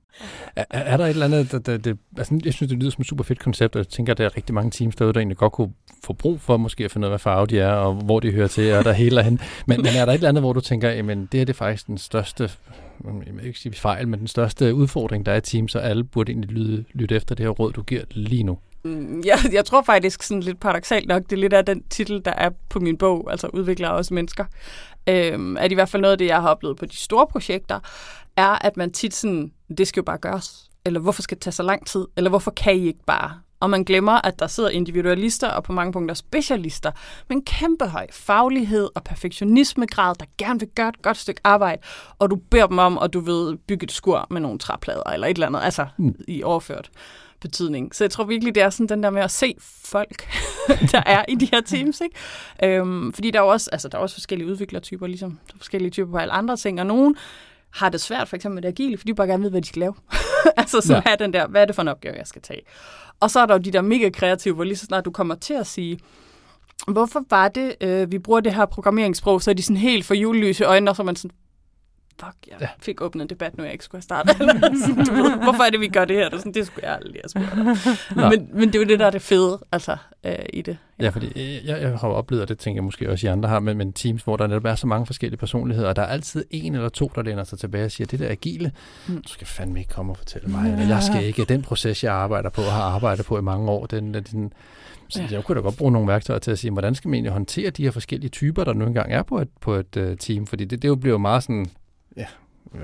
[0.55, 3.01] Er, er der et eller andet, der, der, det, altså, jeg synes, det lyder som
[3.01, 5.19] et super fedt koncept, og jeg tænker, at der er rigtig mange teams derude, der
[5.19, 5.73] egentlig godt kunne
[6.03, 8.31] få brug for måske at finde ud af, hvad farve de er, og hvor de
[8.31, 9.39] hører til, og der hele hen.
[9.67, 11.57] Men, men er der et eller andet, hvor du tænker, jamen det her det er
[11.57, 12.51] faktisk den største,
[13.05, 16.03] jeg vil ikke sige fejl, men den største udfordring, der er i teams, og alle
[16.03, 18.57] burde egentlig lytte, lytte efter det her råd, du giver lige nu?
[18.83, 22.21] Mm, Jeg, jeg tror faktisk sådan lidt paradoxalt nok, det er lidt af den titel,
[22.25, 24.45] der er på min bog, altså udvikler også mennesker.
[25.09, 27.79] Øhm, at i hvert fald noget af det, jeg har oplevet på de store projekter,
[28.37, 30.69] er, at man tit sådan, det skal jo bare gøres.
[30.85, 32.05] Eller hvorfor skal det tage så lang tid?
[32.17, 33.31] Eller hvorfor kan I ikke bare?
[33.59, 36.91] Og man glemmer, at der sidder individualister og på mange punkter specialister
[37.29, 41.81] med en kæmpe høj faglighed og perfektionismegrad, der gerne vil gøre et godt stykke arbejde,
[42.19, 45.27] og du beder dem om, at du ved bygge et skur med nogle træplader eller
[45.27, 46.15] et eller andet, altså Mm.
[46.27, 46.89] i overført
[47.41, 47.95] betydning.
[47.95, 50.29] Så jeg tror virkelig, det er sådan den der med at se folk,
[50.91, 52.01] der er i de her teams.
[52.01, 52.77] Ikke?
[52.77, 55.91] Øhm, fordi der er også, altså, der er også forskellige udviklertyper, ligesom der er forskellige
[55.91, 57.15] typer på alle andre ting, og nogen
[57.69, 59.67] har det svært, for eksempel med det agile, fordi de bare gerne ved, hvad de
[59.67, 59.93] skal lave.
[60.57, 61.01] altså så ja.
[61.05, 62.61] have den der, hvad er det for en opgave, jeg skal tage?
[63.19, 65.35] Og så er der jo de der mega kreative, hvor lige så snart du kommer
[65.35, 65.99] til at sige,
[66.87, 70.13] hvorfor var det, øh, vi bruger det her programmeringssprog, så er de sådan helt for
[70.13, 71.37] julelyse øjne, og så er man sådan,
[72.19, 72.67] fuck, jeg Ja.
[72.79, 74.35] fik åbnet en debat nu, jeg ikke skulle have startet.
[74.41, 74.53] Eller
[74.87, 76.29] sådan, du ved, Hvorfor er det, vi gør det her?
[76.29, 79.05] Det, sådan, det skulle jeg aldrig have spurgt men, men det er jo det, der
[79.05, 80.77] er det fede altså, øh, i det.
[80.99, 83.49] Ja, fordi øh, jeg, jeg har oplevet, og det tænker jeg måske også, I andre
[83.49, 86.07] har, men, men teams, hvor der netop er så mange forskellige personligheder, og der er
[86.07, 88.71] altid en eller to, der læner sig tilbage og siger, det der agile,
[89.07, 89.15] Mm.
[89.21, 92.13] du skal fandme ikke komme og fortælle mig, eller jeg skal ikke, den proces, jeg
[92.13, 94.53] arbejder på og har arbejdet på i mange år, den, den, den
[95.09, 95.27] så Ja.
[95.31, 97.69] jeg kunne da godt bruge nogle værktøjer til at sige, hvordan skal man egentlig håndtere
[97.69, 100.65] de her forskellige typer, der nu engang er på et, på et uh, team, fordi
[100.65, 101.65] det, det jo bliver jo meget sådan,
[102.17, 102.25] ja,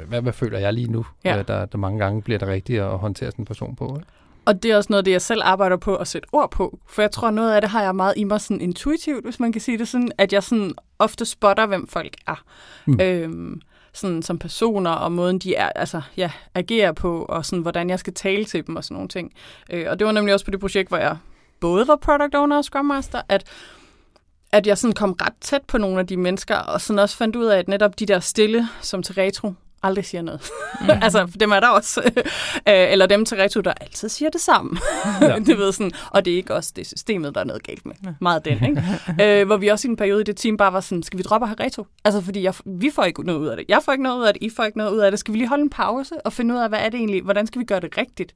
[0.07, 1.35] hvad, hvad føler jeg lige nu, Ja.
[1.35, 1.43] ja.
[1.43, 3.95] der, der mange gange bliver det rigtigt at håndtere sådan en person på.
[3.95, 4.07] Ikke?
[4.45, 6.79] Og det er også noget af det, jeg selv arbejder på at sætte ord på.
[6.87, 9.51] For jeg tror, noget af det har jeg meget i mig sådan intuitivt, hvis man
[9.51, 12.43] kan sige det sådan, at jeg sådan ofte spotter, hvem folk er.
[12.85, 12.99] Mm.
[13.01, 13.61] Øhm,
[13.93, 17.99] sådan, som personer, og måden de er, altså, ja, agerer på, og sådan, hvordan jeg
[17.99, 19.33] skal tale til dem og sådan nogle ting.
[19.69, 21.17] Øh, og det var nemlig også på det projekt, hvor jeg
[21.59, 23.43] både var product owner og scrum master, at
[24.53, 27.35] at jeg sådan kom ret tæt på nogle af de mennesker, og sådan også fandt
[27.35, 30.49] ud af, at netop de der stille, som til retro, aldrig siger noget.
[30.81, 30.89] Mm.
[31.05, 32.01] altså, dem er der også.
[32.69, 34.79] Øh, eller dem til retro, der altid siger det samme.
[35.21, 35.35] Ja.
[35.47, 37.95] det ved sådan, og det er ikke også det systemet, der er noget galt med.
[38.05, 38.09] Ja.
[38.21, 39.39] Meget den, ikke?
[39.41, 41.23] øh, hvor vi også i en periode i det team bare var sådan, skal vi
[41.23, 41.85] droppe have retro?
[42.05, 43.65] Altså, fordi jeg, vi får ikke noget ud af det.
[43.69, 45.19] Jeg får ikke noget ud af det, I får ikke noget ud af det.
[45.19, 47.21] Skal vi lige holde en pause og finde ud af, hvad er det egentlig?
[47.21, 48.33] Hvordan skal vi gøre det rigtigt?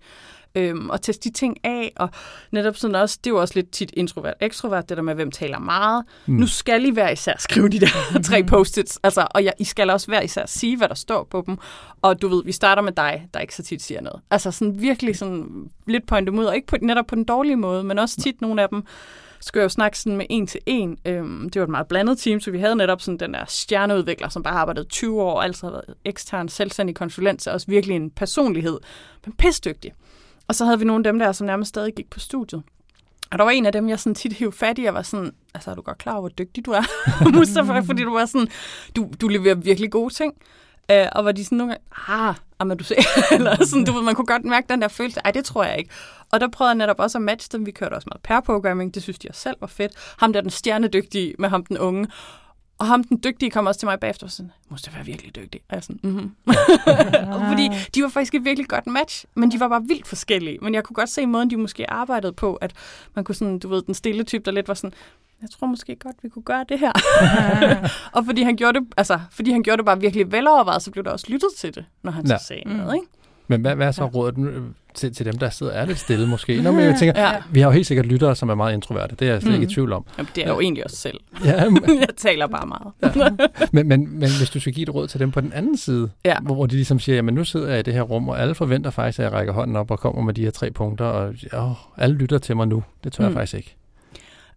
[0.58, 2.10] Øhm, og teste de ting af, og
[2.52, 5.32] netop sådan også, det er jo også lidt tit introvert, ekstrovert, det der med, hvem
[5.32, 6.06] taler meget.
[6.26, 6.34] Mm.
[6.34, 7.88] Nu skal I hver især skrive de der
[8.30, 11.44] tre post-its, altså, og ja, I skal også hver især sige, hvad der står på
[11.46, 11.58] dem,
[12.02, 14.22] og du ved, vi starter med dig, der ikke så tit siger noget.
[14.32, 17.84] Altså sådan virkelig sådan lidt point ud, og ikke på, netop på den dårlige måde,
[17.84, 18.84] men også tit nogle af dem,
[19.40, 20.98] skulle jeg jo snakke sådan med en til en.
[21.06, 24.30] Øhm, det var et meget blandet team, så vi havde netop sådan den der stjerneudvikler,
[24.30, 27.96] som bare har arbejdet 20 år, altså har været ekstern, selvstændig konsulent, så også virkelig
[27.96, 28.80] en personlighed,
[29.26, 29.94] men pisdygtig.
[30.48, 32.64] Og så havde vi nogle af dem der, som nærmest stadig gik på studiet.
[33.32, 35.32] Og der var en af dem, jeg sådan tit hævde fat i, og var sådan,
[35.54, 36.84] altså er du godt klar over, hvor dygtig du er,
[37.38, 38.48] Mustafa, fordi du var sådan,
[38.96, 40.34] du, du leverer virkelig gode ting.
[40.94, 42.96] Uh, og var de sådan nogle gange, ah, men du ser,
[43.36, 45.78] eller sådan, du ved, man kunne godt mærke den der følelse, ej, det tror jeg
[45.78, 45.90] ikke.
[46.32, 49.04] Og der prøvede jeg netop også at matche dem, vi kørte også meget pair-programming, det
[49.04, 49.92] synes de også selv var fedt.
[50.18, 52.08] Ham der den stjernedygtige med ham den unge.
[52.80, 55.62] Og ham, den dygtige, kom også til mig bagefter og sådan, måste være virkelig dygtig.
[55.70, 56.32] Og jeg sådan, mm-hmm.
[57.50, 60.58] Fordi de var faktisk et virkelig godt match, men de var bare vildt forskellige.
[60.62, 62.74] Men jeg kunne godt se måden, de måske arbejdede på, at
[63.16, 64.94] man kunne sådan, du ved, den stille type, der lidt var sådan,
[65.42, 66.92] jeg tror måske godt, vi kunne gøre det her.
[68.16, 71.04] og fordi han, gjorde det, altså, fordi han gjorde det bare virkelig velovervejet, så blev
[71.04, 72.38] der også lyttet til det, når han ja.
[72.38, 72.72] så sagde mm.
[72.76, 73.08] noget, ikke?
[73.48, 74.10] Men hvad, hvad er så ja.
[74.10, 74.36] rådet
[74.94, 76.62] til, til dem, der sidder er lidt stille måske?
[76.62, 77.36] Nå, men jeg tænker, ja.
[77.52, 79.16] vi har jo helt sikkert lyttere, som er meget introverte.
[79.16, 79.54] Det er jeg slet mm.
[79.54, 79.74] ikke i mm.
[79.74, 80.06] tvivl om.
[80.18, 81.20] Jamen, det er jo egentlig også selv.
[81.46, 83.16] Ja, men, jeg taler bare meget.
[83.18, 83.48] ja.
[83.72, 86.10] men, men, men hvis du skal give et råd til dem på den anden side,
[86.26, 86.36] ja.
[86.42, 88.56] hvor, hvor de ligesom siger, jamen nu sidder jeg i det her rum, og alle
[88.56, 91.34] forventer faktisk, at jeg rækker hånden op og kommer med de her tre punkter, og
[91.54, 92.84] åh, alle lytter til mig nu.
[93.04, 93.28] Det tør mm.
[93.28, 93.76] jeg faktisk ikke.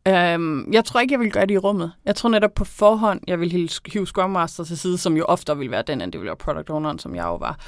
[0.09, 1.93] Um, jeg tror ikke, jeg vil gøre det i rummet.
[2.05, 5.59] Jeg tror netop på forhånd, jeg vil hive Scrum Master til side, som jo ofte
[5.59, 7.59] vil være den, end det vil være Product Owneren, som jeg jo var.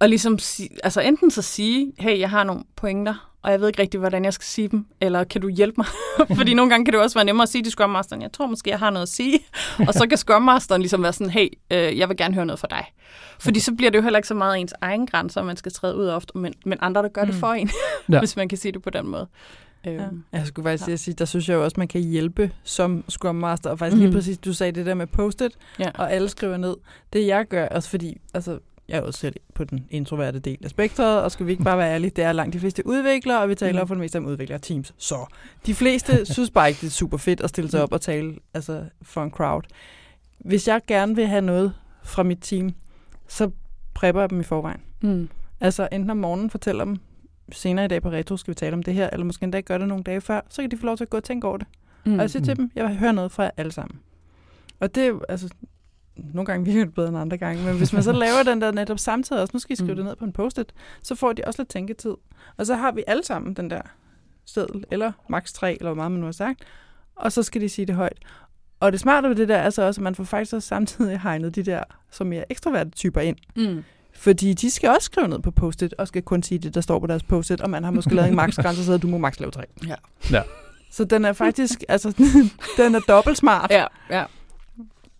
[0.00, 0.38] Og ligesom,
[0.84, 4.24] altså enten så sige, hey, jeg har nogle pointer, og jeg ved ikke rigtig, hvordan
[4.24, 5.86] jeg skal sige dem, eller kan du hjælpe mig?
[6.38, 8.46] Fordi nogle gange kan det også være nemmere at sige til Scrum Masteren, jeg tror
[8.46, 9.40] måske, jeg har noget at sige.
[9.88, 12.60] og så kan Scrum Masteren ligesom være sådan, hey, øh, jeg vil gerne høre noget
[12.60, 12.84] fra dig.
[13.38, 15.96] Fordi så bliver det jo heller ikke så meget ens egen grænser, man skal træde
[15.96, 17.40] ud ofte, men, men andre, der gør det mm.
[17.40, 17.70] for en,
[18.12, 18.18] ja.
[18.18, 19.26] hvis man kan sige det på den måde.
[19.84, 19.90] Ja.
[19.90, 20.96] Øhm, jeg skulle faktisk ja.
[20.96, 23.70] sige, der synes jeg jo også, man kan hjælpe som Scrum Master.
[23.70, 24.02] Og faktisk mm.
[24.02, 25.90] lige præcis, du sagde det der med post-it, ja.
[25.94, 26.76] og alle skriver ned.
[27.12, 30.70] Det jeg gør, også fordi, altså, jeg er også selv på den introverte del af
[30.70, 33.48] spektret, og skal vi ikke bare være ærlige, det er langt de fleste udviklere, og
[33.48, 33.88] vi taler mm.
[33.88, 34.94] for det meste om udviklere teams.
[34.98, 35.26] Så
[35.66, 38.36] de fleste synes bare ikke, det er super fedt at stille sig op og tale
[38.54, 39.62] altså, for en crowd.
[40.38, 41.72] Hvis jeg gerne vil have noget
[42.02, 42.74] fra mit team,
[43.28, 43.50] så
[43.94, 44.80] prepper jeg dem i forvejen.
[45.02, 45.28] Mm.
[45.60, 46.96] Altså enten om morgenen fortæller dem,
[47.52, 49.78] senere i dag på Retro skal vi tale om det her, eller måske endda gøre
[49.78, 51.56] det nogle dage før, så kan de få lov til at gå og tænke over
[51.56, 51.66] det.
[52.04, 52.14] Mm.
[52.14, 54.00] Og jeg siger til dem, jeg vil høre noget fra jer alle sammen.
[54.80, 55.48] Og det altså,
[56.34, 58.70] nogle gange virker det bedre end andre gange, men hvis man så laver den der
[58.70, 59.96] netop samtidig også, nu skal I skrive mm.
[59.96, 62.14] det ned på en post-it, så får de også lidt tænketid.
[62.56, 63.80] Og så har vi alle sammen den der
[64.44, 66.60] seddel, eller max 3, eller hvor meget man nu har sagt,
[67.16, 68.18] og så skal de sige det højt.
[68.80, 71.20] Og det smarte ved det der er så også, at man får faktisk også samtidig
[71.24, 73.36] hegnet de der, som mere ekstroverte typer ind.
[73.56, 73.84] Mm.
[74.14, 76.98] Fordi de skal også skrive ned på post-it, og skal kun sige det, der står
[76.98, 79.50] på deres post-it, og man har måske lavet en max-grænse, så du må max lave
[79.50, 79.62] tre.
[79.86, 79.94] Ja.
[80.30, 80.42] ja.
[80.90, 82.12] Så den er faktisk, altså,
[82.78, 83.70] den er dobbelt smart.
[83.70, 84.24] Ja, ja.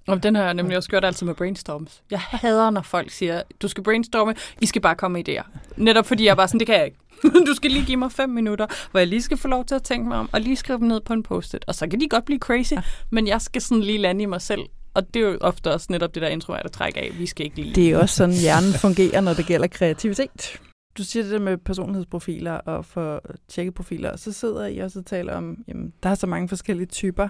[0.09, 2.03] Og den har jeg nemlig også gjort altid med brainstorms.
[2.11, 5.59] Jeg hader, når folk siger, du skal brainstorme, I skal bare komme med idéer.
[5.77, 6.99] Netop fordi jeg bare sådan, det kan jeg ikke.
[7.47, 9.83] Du skal lige give mig fem minutter, hvor jeg lige skal få lov til at
[9.83, 11.64] tænke mig om, og lige skrive dem ned på en post-it.
[11.66, 12.75] Og så kan de godt blive crazy,
[13.11, 14.61] men jeg skal sådan lige lande i mig selv.
[14.94, 17.57] Og det er jo ofte også netop det der introverte træk af, vi skal ikke
[17.57, 17.75] lige...
[17.75, 20.61] Det er også sådan, hjernen fungerer, når det gælder kreativitet.
[20.99, 25.07] Du siger det der med personlighedsprofiler og for tjekkeprofiler, og så sidder I også og
[25.07, 27.29] taler om, jamen, der er så mange forskellige typer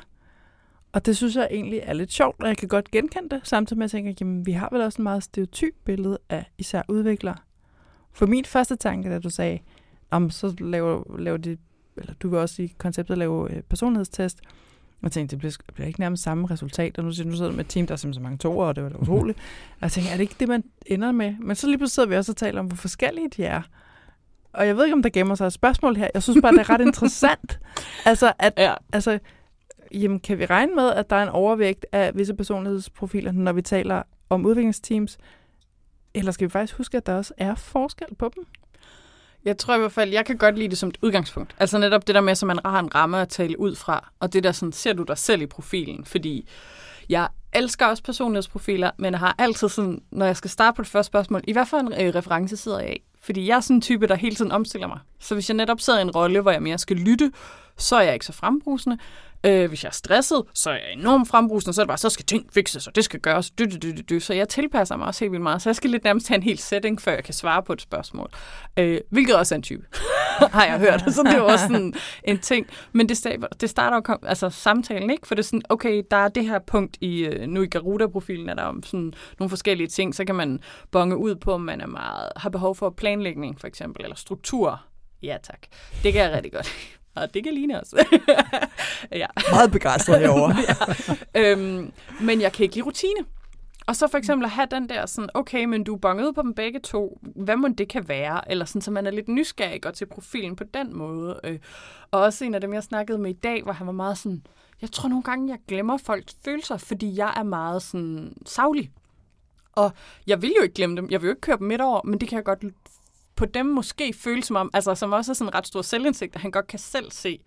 [0.92, 3.78] og det synes jeg egentlig er lidt sjovt, og jeg kan godt genkende det, samtidig
[3.78, 6.82] med at jeg tænker, jamen vi har vel også en meget stereotyp billede af især
[6.88, 7.36] udviklere.
[8.12, 9.58] For min første tanke, da du sagde,
[10.10, 11.56] om så laver, laver de,
[11.96, 14.40] eller du vil også i konceptet lave øh, personlighedstest,
[15.02, 17.68] jeg tænkte, det bliver, bliver ikke nærmest samme resultat, og nu, nu sidder med et
[17.68, 19.38] team, der er simpelthen så mange toer, og det var da utroligt.
[19.70, 21.34] og jeg tænkte, er det ikke det, man ender med?
[21.40, 23.62] Men så lige pludselig sidder vi også og taler om, hvor forskellige de er.
[24.52, 26.08] Og jeg ved ikke, om der gemmer sig et spørgsmål her.
[26.14, 27.60] Jeg synes bare, det er ret interessant.
[28.04, 28.74] altså, at, ja.
[28.92, 29.18] altså,
[29.94, 33.62] Jamen, kan vi regne med, at der er en overvægt af visse personlighedsprofiler, når vi
[33.62, 35.18] taler om udviklingsteams?
[36.14, 38.46] Eller skal vi faktisk huske, at der også er forskel på dem?
[39.44, 41.56] Jeg tror i hvert fald, jeg kan godt lide det som et udgangspunkt.
[41.58, 44.32] Altså netop det der med, at man har en ramme at tale ud fra, og
[44.32, 46.04] det der sådan, ser du dig selv i profilen?
[46.04, 46.48] Fordi
[47.08, 50.90] jeg elsker også personlighedsprofiler, men jeg har altid sådan, når jeg skal starte på det
[50.90, 53.02] første spørgsmål, i hvad for en øh, reference sidder jeg i?
[53.20, 54.98] Fordi jeg er sådan en type, der hele tiden omstiller mig.
[55.18, 57.32] Så hvis jeg netop sidder i en rolle, hvor jeg mere skal lytte,
[57.78, 58.98] så er jeg ikke så frembrusende.
[59.46, 62.10] Øh, hvis jeg er stresset, så er jeg enormt frembrusende, så er det bare, så
[62.10, 64.18] skal ting fikses, og det skal gøres, dy, dy, dy, dy.
[64.18, 65.62] så jeg tilpasser mig også helt vildt meget.
[65.62, 67.80] Så jeg skal lidt nærmest have en hel setting, før jeg kan svare på et
[67.80, 68.30] spørgsmål.
[68.76, 69.86] Øh, hvilket også er en type,
[70.56, 71.00] har jeg hørt.
[71.14, 72.66] Så det er også sådan en ting.
[72.92, 73.26] Men det,
[73.60, 75.26] det starter jo altså, samtalen, ikke?
[75.26, 78.48] For det er sådan, okay, der er det her punkt i, øh, nu i Garuda-profilen,
[78.48, 80.60] er der om sådan nogle forskellige ting, så kan man
[80.90, 84.82] bonge ud på, om man er meget, har behov for planlægning, for eksempel, eller struktur.
[85.22, 85.60] Ja, tak.
[86.02, 87.94] Det kan jeg rigtig godt og det kan ligne os.
[89.12, 89.26] ja.
[89.50, 90.56] Meget begejstret herovre.
[91.34, 91.52] ja.
[91.52, 93.24] øhm, men jeg kan ikke lide rutine.
[93.86, 96.32] Og så for eksempel at have den der sådan, okay, men du er bonget ud
[96.32, 98.50] på dem begge to, hvad må det kan være?
[98.50, 101.40] Eller sådan, så man er lidt nysgerrig og til profilen på den måde.
[101.44, 101.58] Øh,
[102.10, 104.42] og også en af dem, jeg snakkede med i dag, hvor han var meget sådan,
[104.82, 108.90] jeg tror nogle gange, jeg glemmer folks følelser, fordi jeg er meget sådan savlig.
[109.72, 109.92] Og
[110.26, 112.20] jeg vil jo ikke glemme dem, jeg vil jo ikke køre dem midt over, men
[112.20, 112.64] det kan jeg godt
[113.38, 116.34] på dem måske føles som om, altså som også er sådan en ret stor selvindsigt,
[116.34, 117.40] at han godt kan selv se,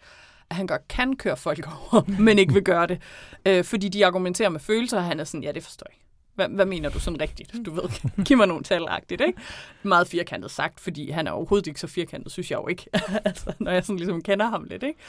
[0.49, 3.01] at han godt kan køre folk over, men ikke vil gøre det.
[3.45, 5.97] Øh, fordi de argumenterer med følelser, og han er sådan, ja, det forstår jeg.
[6.35, 7.65] Hvad, hvad mener du sådan rigtigt?
[7.65, 7.83] Du ved,
[8.25, 9.39] giv mig nogle talagtigt, ikke?
[9.83, 12.85] Meget firkantet sagt, fordi han er overhovedet ikke så firkantet, synes jeg jo ikke.
[13.25, 14.99] altså, når jeg sådan ligesom kender ham lidt, ikke?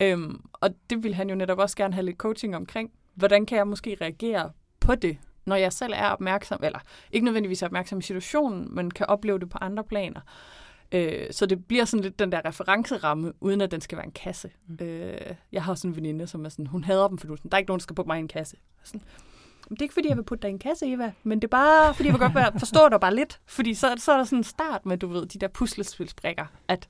[0.00, 2.90] Øhm, og det vil han jo netop også gerne have lidt coaching omkring.
[3.14, 6.78] Hvordan kan jeg måske reagere på det, når jeg selv er opmærksom, eller
[7.12, 10.20] ikke nødvendigvis er opmærksom i situationen, men kan opleve det på andre planer.
[10.92, 14.12] Øh, så det bliver sådan lidt den der referenceramme, uden at den skal være en
[14.12, 14.50] kasse.
[14.66, 14.86] Mm.
[14.86, 17.56] Øh, jeg har også en veninde, som er sådan, hun hader dem, for sådan, der
[17.56, 18.56] er ikke nogen, der skal putte mig i en kasse.
[18.84, 19.00] Sådan,
[19.70, 21.48] det er ikke, fordi jeg vil putte dig i en kasse, Eva, men det er
[21.48, 23.40] bare, fordi jeg vil godt være, forstå dig bare lidt.
[23.46, 26.88] Fordi så, så er der sådan en start med, du ved, de der puslespilsbrikker, at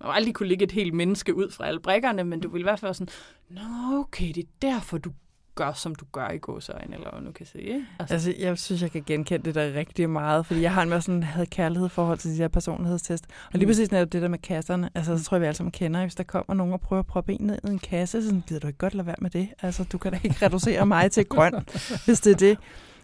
[0.00, 2.62] man aldrig kunne ligge et helt menneske ud fra alle brikkerne, men du vil i
[2.62, 3.14] hvert fald være sådan,
[3.50, 5.10] nå okay, det er derfor, du
[5.54, 7.86] gør, som du gør i gåsøjne, eller hvad nu kan sige.
[7.98, 8.14] Altså.
[8.14, 11.00] altså, jeg synes, jeg kan genkende det der rigtig meget, fordi jeg har en mere
[11.00, 13.26] sådan, havde kærlighed forhold til de her personlighedstest.
[13.26, 13.70] Og lige mm.
[13.70, 16.14] præcis netop det der med kasserne, altså, så tror jeg, vi alle sammen kender, hvis
[16.14, 18.66] der kommer nogen og prøver at proppe en ned i en kasse, så gider du
[18.66, 19.48] ikke godt lade være med det.
[19.62, 21.54] Altså, du kan da ikke reducere mig til grøn,
[22.04, 22.58] hvis det er det.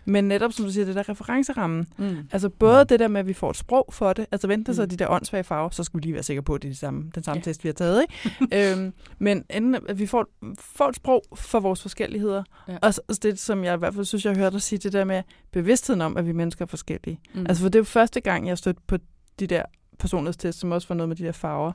[0.04, 1.86] Men netop, som du siger, det der referenceramme.
[1.96, 2.16] Mm.
[2.32, 4.76] Altså både det der med, at vi får et sprog for det, altså vente mm.
[4.76, 6.72] så de der åndssvage farver, så skal vi lige være sikre på, at det er
[6.72, 7.42] de samme, den samme ja.
[7.42, 8.02] test, vi har taget.
[8.02, 8.72] Ikke?
[8.72, 10.26] øhm, men enten, at vi får,
[10.58, 12.42] får et sprog for vores forskelligheder.
[12.68, 12.76] Ja.
[12.82, 15.04] Og så det, som jeg i hvert fald synes, jeg hørte dig sige, det der
[15.04, 17.20] med bevidstheden om, at vi mennesker er forskellige.
[17.34, 17.46] Mm.
[17.48, 18.96] Altså for det er jo første gang, jeg stødt på
[19.40, 19.62] de der
[19.98, 21.72] personlighedstest, som også var noget med de der farver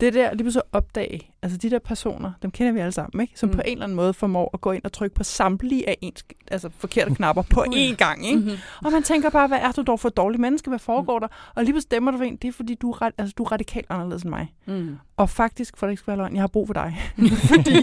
[0.00, 3.38] det der lige så opdage, altså de der personer, dem kender vi alle sammen, ikke?
[3.38, 3.54] som mm.
[3.54, 6.24] på en eller anden måde formår at gå ind og trykke på samtlige af ens
[6.50, 8.26] altså forkerte knapper på én gang.
[8.26, 8.38] Ikke?
[8.38, 8.56] Mm-hmm.
[8.84, 10.68] Og man tænker bare, hvad er du dog for et dårligt menneske?
[10.68, 11.20] Hvad foregår mm.
[11.20, 11.28] der?
[11.54, 13.86] Og lige stemmer du for en, det er fordi, du er, altså, du er radikalt
[13.88, 14.54] anderledes end mig.
[14.66, 14.98] Mm.
[15.16, 17.00] Og faktisk, for det ikke skal være løgn, jeg har brug for dig.
[17.54, 17.74] fordi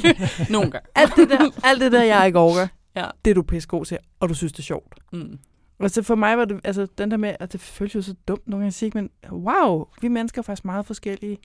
[0.50, 0.88] Nogle gange.
[0.96, 3.06] alt, det der, alt det der, jeg ikke overgår, ja.
[3.26, 4.96] det er du pisse god til, og du synes, det er sjovt.
[5.14, 5.40] Mm.
[5.80, 8.14] Og så for mig var det, altså den der med, at det føles jo så
[8.28, 11.38] dumt nogle gange at sige, men wow, vi mennesker er faktisk meget forskellige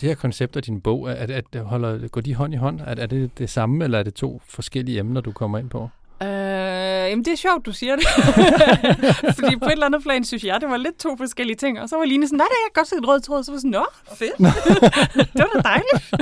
[0.00, 2.80] det her koncept af din bog, at, at, at holder, går de hånd i hånd?
[2.80, 5.88] Er, er det det samme, eller er det to forskellige emner, du kommer ind på?
[6.22, 6.28] Øh,
[7.10, 8.06] jamen, det er sjovt, du siger det.
[9.38, 11.80] Fordi på et eller andet plan, synes jeg, det var lidt to forskellige ting.
[11.80, 13.44] Og så var Line sådan, nej, det er godt set en rød tråd.
[13.44, 14.38] Så var sådan, nå, fedt.
[15.36, 16.12] det var da dejligt.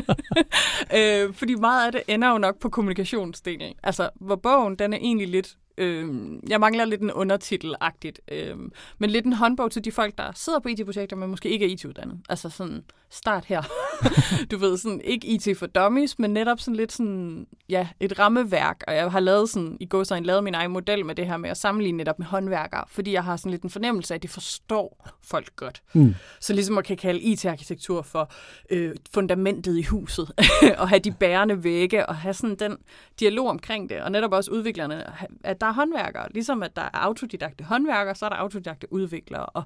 [1.29, 3.75] øh, fordi meget af det ender jo nok på kommunikationsdelen.
[3.83, 6.09] Altså, hvor bogen, den er egentlig lidt Øh,
[6.49, 8.21] jeg mangler lidt en undertitel-agtigt.
[8.33, 8.57] Øh,
[8.99, 11.71] men lidt en håndbog til de folk, der sidder på IT-projekter, men måske ikke er
[11.71, 12.21] IT-uddannet.
[12.29, 13.63] Altså sådan, start her.
[14.51, 18.85] du ved, sådan, ikke IT for dummies, men netop sådan lidt sådan, ja, et rammeværk.
[18.87, 21.37] Og jeg har lavet sådan, i går så lavet min egen model med det her
[21.37, 24.23] med at sammenligne netop med håndværkere, fordi jeg har sådan lidt en fornemmelse af, at
[24.23, 25.83] de forstår folk godt.
[25.93, 26.15] Mm.
[26.41, 28.33] Så ligesom at kan kalde IT-arkitektur for
[28.71, 30.33] øh, fundamentet i huset,
[30.79, 32.77] og have de bærende vægge, og have sådan den
[33.21, 35.05] dialog omkring det, og netop også udviklerne,
[35.45, 39.47] at der er håndværkere, ligesom at der er autodidakte håndværkere, så er der autodidakte udviklere,
[39.47, 39.65] og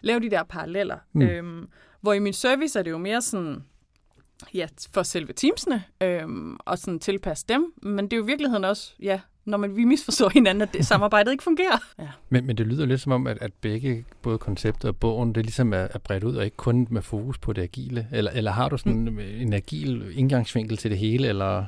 [0.00, 0.98] lave de der paralleller.
[1.12, 1.22] Mm.
[1.22, 1.68] Øhm,
[2.00, 3.64] hvor i min service er det jo mere sådan,
[4.54, 8.64] ja, for selve teamsene, øhm, og sådan tilpasse dem, men det er jo i virkeligheden
[8.64, 11.78] også, ja, når man, vi misforstår hinanden, at det samarbejdet ikke fungerer.
[11.98, 12.08] Ja.
[12.28, 15.44] Men, men det lyder lidt som om, at, at begge, både konceptet og bogen, det
[15.44, 18.08] ligesom er, er bredt ud, og ikke kun med fokus på det agile.
[18.12, 19.18] Eller, eller har du sådan mm.
[19.18, 21.64] en agil indgangsvinkel til det hele, eller...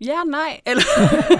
[0.00, 0.60] ja, nej.
[0.66, 0.82] Eller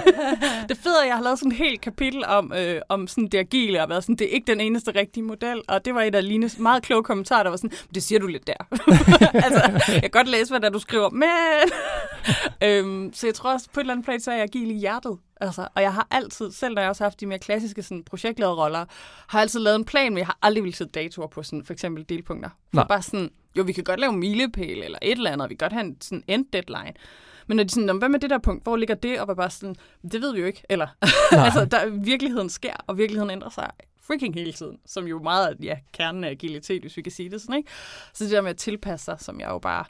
[0.69, 3.27] det fede er, at jeg har lavet sådan et helt kapitel om, øh, om sådan
[3.27, 6.01] det agile, og været sådan, det er ikke den eneste rigtige model, og det var
[6.01, 8.77] et af Lines meget kloge kommentarer, der var sådan, det siger du lidt der.
[9.45, 11.29] altså, jeg kan godt læse, hvad der du skriver, men...
[12.63, 14.79] øhm, så jeg tror også, på et eller andet plan, så er jeg agil i
[14.79, 15.17] hjertet.
[15.41, 18.03] Altså, og jeg har altid, selv når jeg også har haft de mere klassiske sådan,
[18.03, 18.85] projektlederroller,
[19.27, 21.65] har jeg altid lavet en plan, men jeg har aldrig ville sætte datoer på sådan,
[21.65, 22.49] for eksempel delpunkter.
[22.73, 25.65] For bare sådan, jo, vi kan godt lave milepæl eller et eller andet, vi kan
[25.65, 26.93] godt have en sådan end deadline.
[27.47, 28.63] Men når de sådan, "Nå, hvad med det der punkt?
[28.63, 29.19] Hvor ligger det?
[29.19, 29.75] Og var bare sådan,
[30.11, 30.63] det ved vi jo ikke.
[30.69, 30.87] Eller,
[31.45, 33.69] altså, der, virkeligheden sker, og virkeligheden ændrer sig
[34.07, 37.29] freaking hele tiden, som jo meget er ja, kernen af agilitet, hvis vi kan sige
[37.29, 37.69] det sådan, ikke?
[38.13, 39.85] Så det der med at tilpasse sig, som jeg jo bare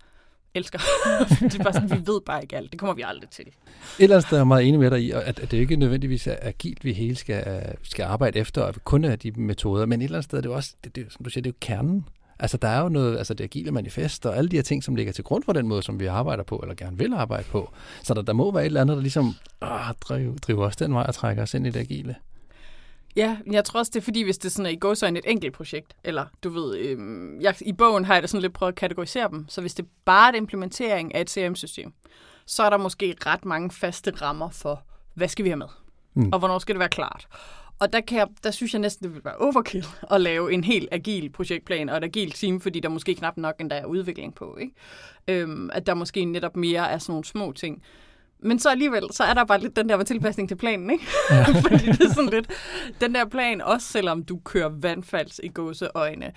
[0.54, 0.80] elsker.
[1.42, 2.72] det er bare sådan, vi ved bare ikke alt.
[2.72, 3.46] Det kommer vi aldrig til.
[3.48, 3.54] Et
[4.00, 6.28] eller andet sted er jeg meget enig med dig i, at, at det ikke nødvendigvis
[6.28, 10.06] er agilt, vi hele skal, skal arbejde efter, og kun er de metoder, men et
[10.06, 11.58] eller andet sted er det jo også, det, det, som du siger, det er jo
[11.62, 12.08] kernen.
[12.40, 14.96] Altså, der er jo noget, altså det agile manifest og alle de her ting, som
[14.96, 17.74] ligger til grund for den måde, som vi arbejder på, eller gerne vil arbejde på.
[18.04, 20.94] Så der, der må være et eller andet, der ligesom åh, driver, driver os den
[20.94, 22.16] vej og trækker os ind i det agile.
[23.16, 25.08] Ja, men jeg tror også, det er fordi, hvis det sådan er i går så
[25.08, 28.54] et enkelt projekt, eller du ved, øhm, jeg, i bogen har jeg da sådan lidt
[28.54, 31.94] prøvet at kategorisere dem, så hvis det bare er et implementering af et CRM-system,
[32.46, 35.68] så er der måske ret mange faste rammer for, hvad skal vi have med,
[36.14, 36.30] mm.
[36.34, 37.28] og hvornår skal det være klart.
[37.80, 40.64] Og der, kan jeg, der synes jeg næsten, det vil være overkill at lave en
[40.64, 44.36] helt agil projektplan og et agilt team, fordi der måske knap nok endda er udvikling
[44.36, 44.58] på.
[44.62, 44.74] Ikke?
[45.28, 47.84] Øhm, at der måske netop mere er sådan nogle små ting.
[48.40, 51.06] Men så alligevel, så er der bare lidt den der med tilpasning til planen, ikke?
[51.32, 51.46] Ja.
[51.70, 52.50] Fordi det er sådan lidt,
[53.02, 56.32] den der plan, også selvom du kører vandfalds i gåseøjne,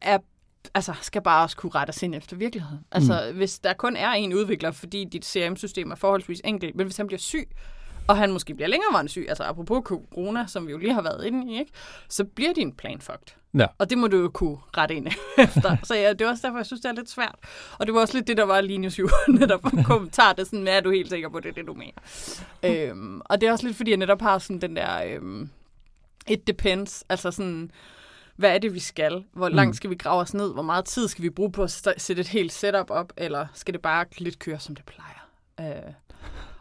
[0.00, 0.18] er
[0.74, 2.80] altså, skal bare også kunne rette sig ind efter virkeligheden.
[2.92, 3.36] Altså, mm.
[3.36, 7.06] hvis der kun er en udvikler, fordi dit CRM-system er forholdsvis enkelt, men hvis han
[7.06, 7.48] bliver syg,
[8.06, 11.24] og han måske bliver længerevarende syg, altså apropos corona, som vi jo lige har været
[11.24, 11.72] inde i, ikke?
[12.08, 13.36] så bliver din plan fucked.
[13.58, 13.66] Ja.
[13.78, 15.06] Og det må du jo kunne rette ind
[15.38, 15.76] efter.
[15.82, 17.34] Så ja, det er også derfor, jeg synes, det er lidt svært.
[17.78, 20.80] Og det var også lidt det, der var Linus jo netop kommentar, det sådan, er
[20.80, 22.00] du helt sikker på, det er det, du mener.
[22.62, 25.50] øhm, og det er også lidt, fordi jeg netop har sådan den der, øhm,
[26.28, 27.70] it depends, altså sådan,
[28.36, 29.24] hvad er det, vi skal?
[29.32, 30.52] Hvor langt skal vi grave os ned?
[30.52, 33.12] Hvor meget tid skal vi bruge på at sætte et helt setup op?
[33.16, 35.28] Eller skal det bare lidt køre, som det plejer?
[35.60, 35.92] Øh,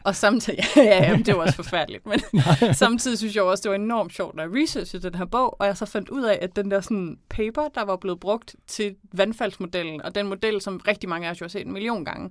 [0.04, 2.22] og samtidig, ja, ja, ja, det var også forfærdeligt, men
[2.74, 5.68] samtidig synes jeg også, det var enormt sjovt, når jeg researchede den her bog, og
[5.68, 8.96] jeg så fandt ud af, at den der sådan paper, der var blevet brugt til
[9.14, 12.30] vandfaldsmodellen, og den model, som rigtig mange af os jo har set en million gange,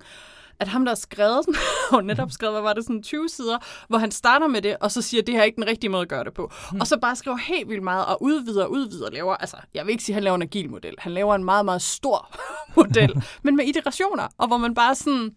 [0.59, 1.55] at ham, der har skrevet den,
[1.97, 3.57] og netop skrevet, hvad var det, sådan 20 sider,
[3.87, 5.89] hvor han starter med det, og så siger, at det her er ikke den rigtige
[5.89, 6.51] måde at gøre det på.
[6.79, 9.91] Og så bare skriver helt vildt meget, og udvider og udvider, laver, altså, jeg vil
[9.91, 12.37] ikke sige, at han laver en agil model, han laver en meget, meget stor
[12.75, 15.35] model, men med iterationer, og hvor man bare sådan,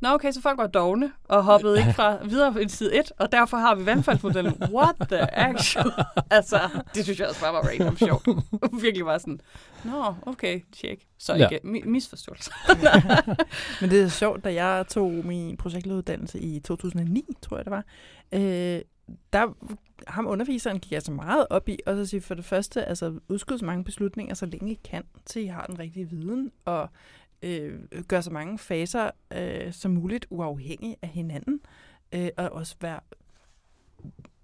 [0.00, 3.32] Nå okay, så folk var dogne og hoppede ikke fra videre til side 1, og
[3.32, 4.54] derfor har vi vandfaldsmodellen.
[4.70, 5.84] What the action?
[6.30, 6.60] altså,
[6.94, 8.26] det synes jeg også bare var random sjovt.
[8.82, 9.40] Virkelig var sådan,
[9.84, 11.06] nå, okay, tjek.
[11.18, 11.48] Så Ja.
[11.48, 12.50] ikke mi- misforståelse.
[13.80, 17.84] Men det er sjovt, da jeg tog min projektlederuddannelse i 2009, tror jeg det var,
[18.32, 18.80] øh,
[19.32, 19.46] der
[20.06, 23.58] ham underviseren gik altså meget op i, og så sige for det første, altså udskyde
[23.58, 26.88] så mange beslutninger, så længe I kan, til I har den rigtige viden, og
[27.42, 31.60] øh, gøre så mange faser øh, som muligt uafhængige af hinanden,
[32.14, 33.00] øh, og også være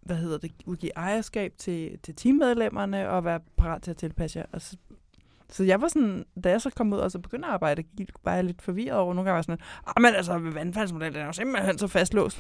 [0.01, 4.47] hvad hedder det, udgive ejerskab til, til teammedlemmerne og være parat til at tilpasse jer.
[4.53, 4.77] Og så,
[5.49, 8.25] så jeg var sådan, da jeg så kom ud og så begyndte at arbejde, gik-
[8.25, 9.15] var jeg lidt forvirret over.
[9.15, 12.39] Nogle gange var jeg sådan, ah, men altså, vandfaldsmodellen er jo simpelthen så fastlåst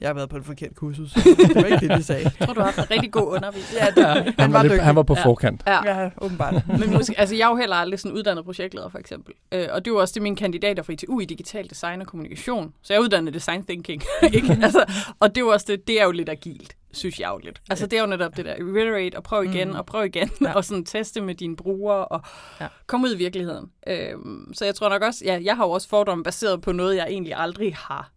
[0.00, 1.12] jeg har været på et forkert kursus.
[1.48, 2.30] det var ikke det, de sagde.
[2.40, 3.84] Jeg tror, du har haft en rigtig god undervisning.
[3.84, 5.24] Ja, det, Han, han var, var lidt, han var på Ja.
[5.24, 5.62] forkant.
[5.66, 6.00] Ja.
[6.02, 6.54] Ja, åbenbart.
[6.78, 9.34] Men måske, altså, jeg er jo heller aldrig sådan uddannet projektleder, for eksempel.
[9.52, 12.72] Øh, og det jo også det, mine kandidater fra ITU i digital design og kommunikation.
[12.82, 14.02] Så jeg er uddannet design thinking.
[14.34, 14.58] ikke?
[14.62, 14.84] Altså,
[15.20, 17.60] og det er jo også det, det er jo lidt agilt, synes jeg jo lidt.
[17.70, 19.74] Altså, det er jo netop det der, reiterate og prøv igen Mm.
[19.74, 20.52] og prøv igen, Ja.
[20.56, 22.20] og sådan teste med dine brugere og
[22.60, 22.66] Ja.
[22.86, 23.70] komme ud i virkeligheden.
[23.86, 24.12] Øh,
[24.52, 27.06] så jeg tror nok også, ja, jeg har jo også fordomme baseret på noget, jeg
[27.10, 28.10] egentlig aldrig har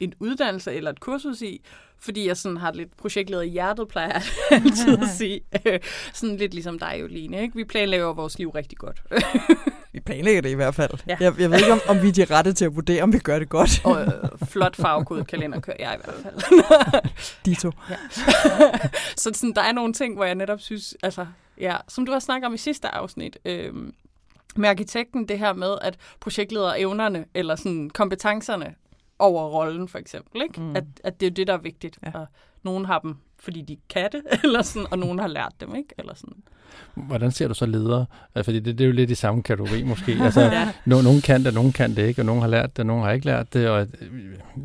[0.00, 1.62] en uddannelse eller et kursus i,
[2.00, 4.22] fordi jeg sådan har lidt projektleder i hjertet, plejer jeg
[4.64, 5.40] altid at sige.
[5.66, 5.80] Øh,
[6.12, 7.42] sådan lidt ligesom dig, Joline.
[7.42, 7.56] Ikke?
[7.56, 9.02] Vi planlægger vores liv rigtig godt.
[9.92, 10.90] Vi planlægger det i hvert fald.
[11.06, 11.16] Ja.
[11.20, 11.24] Ja.
[11.24, 13.18] Jeg, jeg ved ikke, om, om vi er de rette til at vurdere, om vi
[13.18, 13.84] gør det godt.
[13.84, 17.02] Og øh, flot farvekodet kalender kører jeg i hvert fald.
[17.46, 17.70] De to.
[19.16, 21.26] så sådan, der er nogle ting, hvor jeg netop synes, altså,
[21.60, 23.72] ja, som du har snakket om i sidste afsnit, øh,
[24.56, 28.74] med arkitekten, det her med, at projektleder evnerne, eller sådan kompetencerne
[29.20, 30.60] over rollen, for eksempel, ikke?
[30.60, 30.76] Mm.
[30.76, 31.98] At, at det er det, der er vigtigt.
[32.06, 32.10] Ja.
[32.14, 32.26] Og
[32.62, 35.88] nogen har dem, fordi de kan det, eller sådan, og nogen har lært dem, ikke?
[35.98, 36.34] Eller sådan.
[36.94, 38.06] Hvordan ser du så ledere?
[38.42, 40.12] Fordi det, det er jo lidt i samme kategori måske.
[40.24, 40.72] Altså, Ja.
[40.84, 43.04] no, nogen kan det, nogen kan det ikke, og nogen har lært det, og nogen
[43.04, 43.68] har ikke lært det.
[43.68, 44.10] Og øh,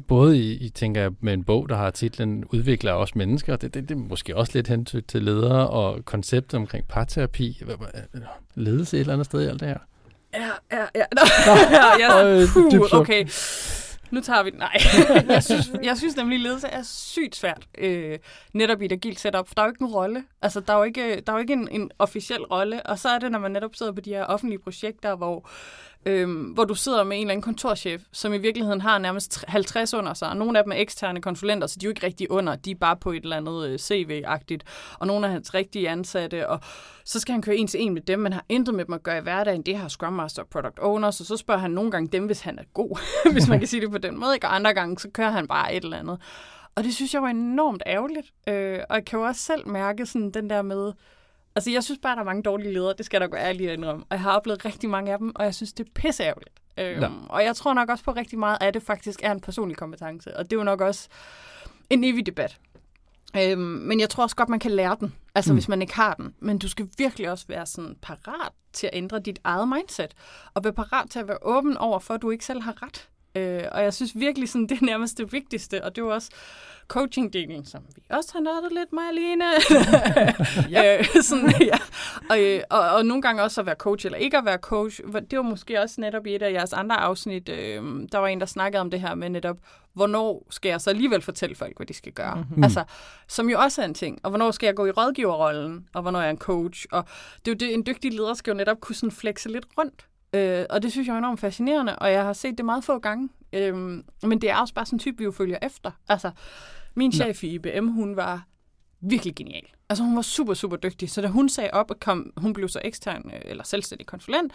[0.07, 3.73] både i, i tænker jeg, med en bog, der har titlen Udvikler os mennesker, det,
[3.73, 7.61] det, det er måske også lidt hen til, ledere og konceptet omkring parterapi.
[7.65, 7.75] Hvad-
[8.55, 9.77] Ledelse et eller andet sted i alt det her.
[10.34, 11.03] Ja, ja, ja.
[11.45, 11.51] Nå,
[11.99, 12.45] ja, Øj, ja.
[12.53, 12.93] Puh, suk.
[12.93, 13.25] okay.
[14.16, 14.59] Nu tager vi den.
[14.59, 14.78] Nej.
[15.36, 17.68] jeg, synes, jeg synes nemlig, at ledelse er sygt svært.
[17.78, 18.20] Øh,
[18.53, 19.47] netop i et agilt setup.
[19.47, 20.24] For der er jo ikke en rolle.
[20.41, 22.86] Altså, der er jo ikke, øh, der er jo ikke en, en officiel rolle.
[22.86, 25.49] Og så er det, når man netop sidder på de her offentlige projekter, hvor
[26.06, 29.93] øhm, hvor du sidder med en eller anden kontorchef, som i virkeligheden har nærmest 50
[29.93, 32.32] under sig, og nogle af dem er eksterne konsulenter, så de er jo ikke rigtig
[32.32, 34.64] under, de er bare på et eller andet øh, CV-agtigt,
[34.99, 36.60] og nogle af hans rigtige ansatte, og
[37.06, 39.03] så skal han køre en til en med dem, men har intet med dem at
[39.03, 41.91] gøre i hverdagen, det har Scrum Master og Product Owner, så så spørger han nogle
[41.91, 42.99] gange dem, hvis han er god,
[43.34, 44.47] hvis man kan sige det på den måde, ikke?
[44.47, 46.22] og andre gange, så kører han bare et eller andet.
[46.76, 50.06] Og det synes jeg var enormt ærgerligt, øh, og jeg kan jo også selv mærke
[50.06, 50.93] sådan den der med,
[51.56, 52.93] Altså, jeg synes bare, der er mange dårlige ledere.
[52.97, 54.03] Det skal der gå ærligt indrømme.
[54.03, 56.62] Og jeg har oplevet rigtig mange af dem, og jeg synes, det er pisseærgerligt.
[56.78, 57.10] Øhm, ja.
[57.30, 60.38] Og jeg tror nok også på rigtig meget af det faktisk er en personlig kompetence.
[60.38, 61.10] Og det er jo nok også
[61.89, 62.60] en evig debat.
[63.38, 65.56] Øhm, men jeg tror også godt, man kan lære den, altså mm.
[65.56, 66.36] hvis man ikke har den.
[66.39, 70.14] Men du skal virkelig også være sådan parat til at ændre dit eget mindset.
[70.53, 73.10] Og være parat til at være åben over for, at du ikke selv har ret.
[73.36, 75.83] Øh, og jeg synes virkelig, sådan, det er nærmest det vigtigste.
[75.83, 76.29] Og det er jo også
[76.93, 79.45] coaching-delen, som vi også har nørdet lidt, mig alene.
[80.75, 80.97] ja.
[80.97, 81.77] øh, sådan, ja.
[82.29, 85.01] og, øh, og, og nogle gange også at være coach eller ikke at være coach.
[85.31, 88.39] Det var måske også netop i et af jeres andre afsnit, øh, der var en,
[88.39, 89.57] der snakkede om det her med netop,
[89.93, 92.36] hvornår skal jeg så alligevel fortælle folk, hvad de skal gøre?
[92.36, 92.63] Mm-hmm.
[92.63, 92.83] Altså,
[93.27, 94.19] som jo også er en ting.
[94.23, 96.86] Og hvornår skal jeg gå i rådgiverrollen, og hvornår er jeg en coach?
[96.91, 97.05] Og
[97.45, 100.07] det er jo det, en dygtig leder skal jo netop kunne sådan flexe lidt rundt.
[100.36, 102.99] Øh, og det synes jeg er enormt fascinerende, og jeg har set det meget få
[102.99, 103.29] gange.
[103.53, 103.75] Øh,
[104.23, 105.91] men det er også bare sådan en type, vi jo følger efter.
[106.09, 106.31] Altså,
[106.95, 108.47] min chef i IBM, hun var
[109.01, 109.65] virkelig genial.
[109.89, 111.09] Altså hun var super, super dygtig.
[111.09, 114.53] Så da hun sagde op, og kom, hun blev så ekstern øh, eller selvstændig konsulent,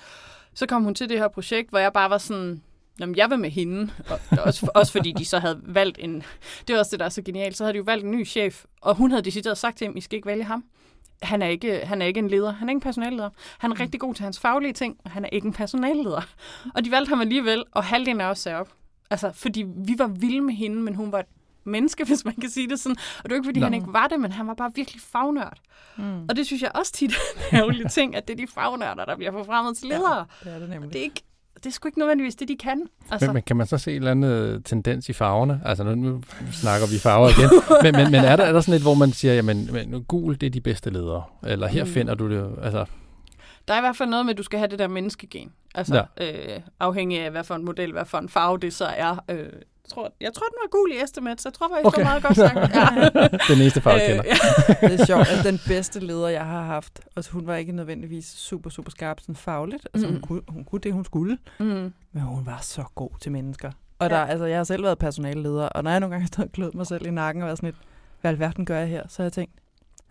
[0.55, 2.63] så kom hun til det her projekt, hvor jeg bare var sådan,
[3.01, 6.23] Jamen, jeg vil med hende, og også, også fordi de så havde valgt en,
[6.69, 8.27] det er også det, der er så genialt, så havde de jo valgt en ny
[8.27, 10.65] chef, og hun havde decideret sagt til ham, I skal ikke vælge ham.
[11.23, 13.31] Han er ikke, han er ikke en leder, han er ikke en personalleder.
[13.59, 13.81] Han er mm.
[13.81, 16.23] rigtig god til hans faglige ting, og han er ikke en personalleder.
[16.75, 18.69] Og de valgte ham alligevel, og halvdelen af os sagde op.
[19.11, 21.27] Altså, fordi vi var vilde med hende, men hun var et
[21.65, 22.97] menneske, hvis man kan sige det sådan.
[23.19, 23.67] Og det er ikke, fordi Nå.
[23.67, 25.59] han ikke var det, men han var bare virkelig fagnørd.
[25.97, 26.23] Mm.
[26.29, 27.15] Og det synes jeg også tit
[27.53, 30.27] er en ting, at det er de fagnørder, der bliver forfremmet til ledere.
[30.45, 30.93] Ja, det er det nemlig.
[30.93, 31.23] Det er ikke,
[31.65, 32.87] det er sgu ikke nødvendigvis det, de kan.
[33.11, 33.27] Altså.
[33.27, 35.61] Men, men kan man så se en eller anden øh, tendens i farverne?
[35.65, 37.51] Altså nu, nu snakker vi farver igen.
[37.83, 40.35] men, men, men er, der, er der sådan lidt, hvor man siger, jamen men, gul,
[40.41, 41.23] det er de bedste ledere?
[41.47, 41.91] Eller her mm.
[41.91, 42.51] finder du det?
[42.63, 42.85] Altså.
[43.69, 45.53] Der er i hvert fald noget med, at du skal have det der menneskegen.
[45.75, 46.55] Altså ja.
[46.55, 49.25] øh, afhængig af, hvad for en model, hvad for en farve det så er.
[49.29, 49.47] Øh,
[49.91, 51.99] tror, jeg tror, den var gul i Estimate, så jeg tror faktisk, okay.
[51.99, 52.57] det var meget godt sagt.
[53.51, 53.55] Ja.
[53.55, 54.25] den eneste farve, jeg kender.
[54.25, 54.89] ja.
[54.89, 58.27] Det er sjovt, at den bedste leder, jeg har haft, altså hun var ikke nødvendigvis
[58.27, 59.89] super, super skarp sådan fagligt.
[59.95, 60.13] Altså mm.
[60.13, 61.39] hun, kunne, hun kunne det, hun skulle.
[61.59, 61.93] Mm.
[62.13, 63.71] Men hun var så god til mennesker.
[63.99, 64.27] Og der, ja.
[64.27, 66.75] altså, jeg har selv været personalleder, og når jeg nogle gange har stået og klødt
[66.75, 67.77] mig selv i nakken og været sådan lidt,
[68.21, 69.03] hvad alverden gør jeg her?
[69.09, 69.55] Så har jeg tænkt,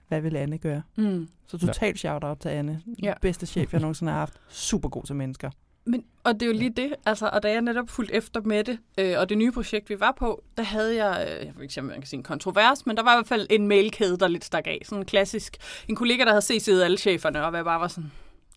[0.08, 0.82] hvad vil Anne gøre?
[0.96, 1.28] Mm.
[1.48, 2.10] Så totalt ja.
[2.10, 2.82] shout-out til Anne.
[3.04, 3.14] Ja.
[3.22, 4.34] Bedste chef, jeg nogensinde har haft.
[4.50, 5.50] Super god til mennesker.
[5.86, 8.64] Men, og det er jo lige det, altså, og da jeg netop fulgte efter med
[8.64, 11.64] det, øh, og det nye projekt, vi var på, der havde jeg, øh, jeg ved
[11.64, 14.18] ikke, om man kan sige en kontrovers, men der var i hvert fald en mailkæde,
[14.18, 14.82] der lidt stak af.
[14.86, 15.58] Sådan en klassisk,
[15.88, 18.12] en kollega, der havde set alle cheferne, og jeg bare var sådan,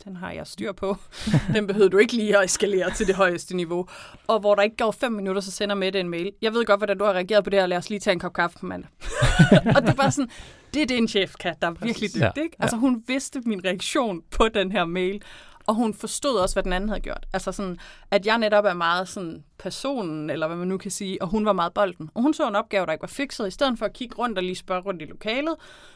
[0.04, 0.96] den har jeg styr på.
[1.54, 3.88] Den behøver du ikke lige at eskalere til det højeste niveau.
[4.26, 6.32] Og hvor der ikke går fem minutter, så sender med en mail.
[6.42, 8.18] Jeg ved godt, hvordan du har reageret på det her, lad os lige tage en
[8.18, 8.90] kop kaffe på mandag.
[9.76, 10.30] og det var sådan,
[10.74, 12.42] det er det, en chef kan, der er virkelig dygtig.
[12.42, 12.56] Ikke?
[12.58, 15.22] Altså hun vidste min reaktion på den her mail.
[15.66, 17.26] Og hun forstod også, hvad den anden havde gjort.
[17.32, 17.78] Altså sådan,
[18.10, 21.44] at jeg netop er meget sådan personen, eller hvad man nu kan sige, og hun
[21.44, 22.10] var meget bolden.
[22.14, 23.48] Og hun så en opgave, der ikke var fikset.
[23.48, 25.54] I stedet for at kigge rundt og lige spørge rundt i lokalet,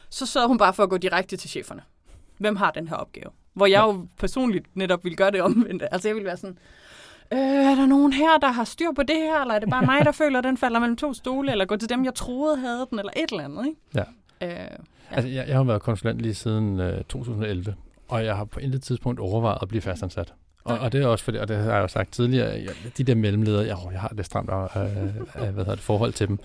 [0.09, 1.81] så så hun bare for at gå direkte til cheferne.
[2.37, 3.31] Hvem har den her opgave?
[3.53, 5.83] Hvor jeg jo personligt netop ville gøre det omvendt.
[5.91, 6.57] Altså jeg ville være sådan,
[7.33, 9.85] øh, er der nogen her, der har styr på det her, eller er det bare
[9.85, 12.57] mig, der føler, at den falder mellem to stole, eller gå til dem, jeg troede
[12.57, 13.79] havde den, eller et eller andet, ikke?
[13.95, 14.03] Ja.
[14.41, 14.67] Øh,
[15.11, 15.15] ja.
[15.15, 17.75] Altså, jeg, jeg har været konsulent lige siden øh, 2011,
[18.07, 20.33] og jeg har på intet tidspunkt overvejet at blive fastansat.
[20.63, 23.03] Og, og det er også fordi, og det har jeg jo sagt tidligere, jeg, de
[23.03, 24.89] der mellemledere, jeg, jeg har det stramt af, af,
[25.33, 26.39] af hvad hedder det, forhold til dem.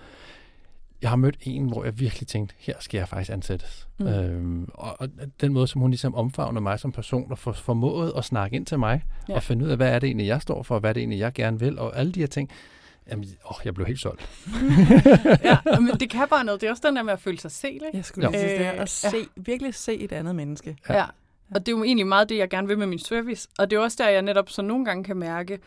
[1.02, 3.88] Jeg har mødt en, hvor jeg virkelig tænkte, her skal jeg faktisk ansættes.
[3.98, 4.06] Mm.
[4.06, 5.08] Øhm, og, og
[5.40, 8.66] den måde, som hun ligesom omfavner mig som person, og for, formået at snakke ind
[8.66, 9.34] til mig, ja.
[9.34, 11.00] og finde ud af, hvad er det egentlig, jeg står for, og hvad er det
[11.00, 12.50] egentlig, jeg gerne vil, og alle de her ting.
[13.10, 14.28] Jamen, åh, jeg blev helt solgt.
[15.44, 16.60] ja, men det kan bare noget.
[16.60, 17.90] Det er også den der med at føle sig set, ikke?
[17.94, 19.22] Jeg skulle lige sige, det er at se, ja.
[19.36, 20.76] virkelig se et andet menneske.
[20.88, 20.98] Ja.
[20.98, 21.04] ja.
[21.55, 23.48] Og det er jo egentlig meget det, jeg gerne vil med min service.
[23.59, 25.59] Og det er også der, jeg netop så nogle gange kan mærke,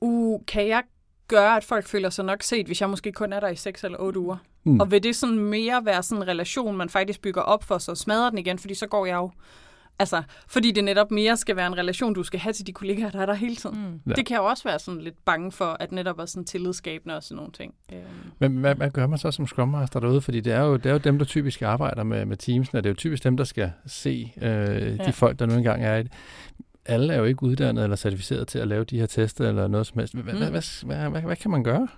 [0.00, 0.82] uh, kan jeg
[1.28, 3.84] gøre, at folk føler sig nok set, hvis jeg måske kun er der i 6
[3.84, 4.36] eller 8 uger?
[4.64, 4.80] Mm.
[4.80, 7.94] Og vil det sådan mere være sådan en relation, man faktisk bygger op for, så
[7.94, 9.30] smadrer den igen, fordi så går jeg jo
[9.98, 13.10] Altså, fordi det netop mere skal være en relation, du skal have til de kollegaer,
[13.10, 13.78] der er der hele tiden.
[13.78, 14.00] Mm.
[14.10, 14.14] Ja.
[14.14, 17.22] Det kan jo også være sådan lidt bange for, at netop er sådan tillidsskabende og
[17.22, 17.74] sådan nogle ting.
[17.92, 18.02] Øhm.
[18.38, 20.20] Men hvad, hvad gør man så som Scrum Master derude?
[20.20, 22.84] Fordi det er jo, det er jo dem, der typisk arbejder med, med teamsene, og
[22.84, 25.10] det er jo typisk dem, der skal se øh, de ja.
[25.10, 26.12] folk, der nu engang er i det
[26.86, 29.86] alle er jo ikke uddannet eller certificeret til at lave de her tester eller noget
[29.86, 30.14] som helst.
[30.14, 30.38] Hvad, mm.
[30.38, 31.88] hvad, hvad, hvad, hvad, hvad kan man gøre?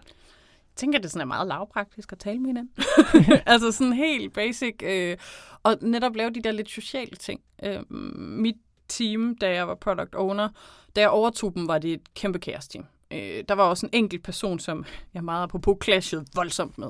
[0.77, 2.73] Tænker, det sådan er meget lavpraktisk at tale med hinanden.
[3.47, 4.75] altså sådan helt basic.
[4.83, 5.17] Øh,
[5.63, 7.41] og netop lave de der lidt sociale ting.
[7.63, 8.57] Øh, mit
[8.89, 10.49] team, da jeg var product owner.
[10.97, 12.85] Da jeg overtog dem, var det et kæmpe kaos-team.
[13.11, 16.89] Øh, der var også en enkelt person, som jeg meget apropos clashede voldsomt med.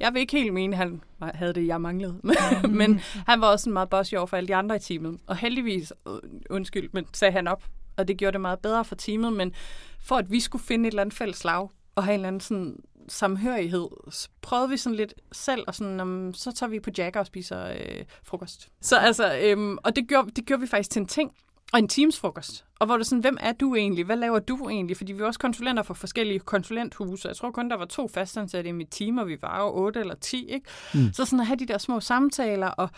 [0.00, 2.20] Jeg vil ikke helt mene, at han havde det, jeg manglede.
[2.68, 5.18] men han var også en meget bossy over for alle de andre i teamet.
[5.26, 6.14] Og heldigvis, øh,
[6.50, 7.64] undskyld, men sagde han op.
[7.96, 9.32] Og det gjorde det meget bedre for teamet.
[9.32, 9.54] Men
[10.00, 12.40] for at vi skulle finde et eller andet fælles slag, og have en eller anden
[12.40, 12.76] sådan
[13.08, 17.20] samhørighed, så prøvede vi sådan lidt selv, og sådan, um, så tager vi på Jagger
[17.20, 18.68] og spiser øh, frokost.
[18.80, 21.32] Så altså, øhm, og det gjorde, det gjorde vi faktisk til en ting,
[21.72, 22.64] og en teamsfrokost.
[22.78, 24.04] Og hvor det sådan, hvem er du egentlig?
[24.04, 24.96] Hvad laver du egentlig?
[24.96, 27.28] Fordi vi er også konsulenter for forskellige konsulenthuse.
[27.28, 30.00] Jeg tror kun, der var to fastansatte i mit team, og vi var jo otte
[30.00, 30.48] eller ti.
[30.50, 30.66] Ikke?
[30.94, 31.12] Mm.
[31.12, 32.90] Så sådan at have de der små samtaler, og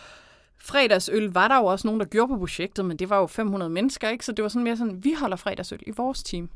[0.57, 3.69] fredagsøl var der jo også nogen, der gjorde på projektet, men det var jo 500
[3.69, 4.25] mennesker, ikke?
[4.25, 6.49] Så det var sådan mere sådan, vi holder fredagsøl i vores team.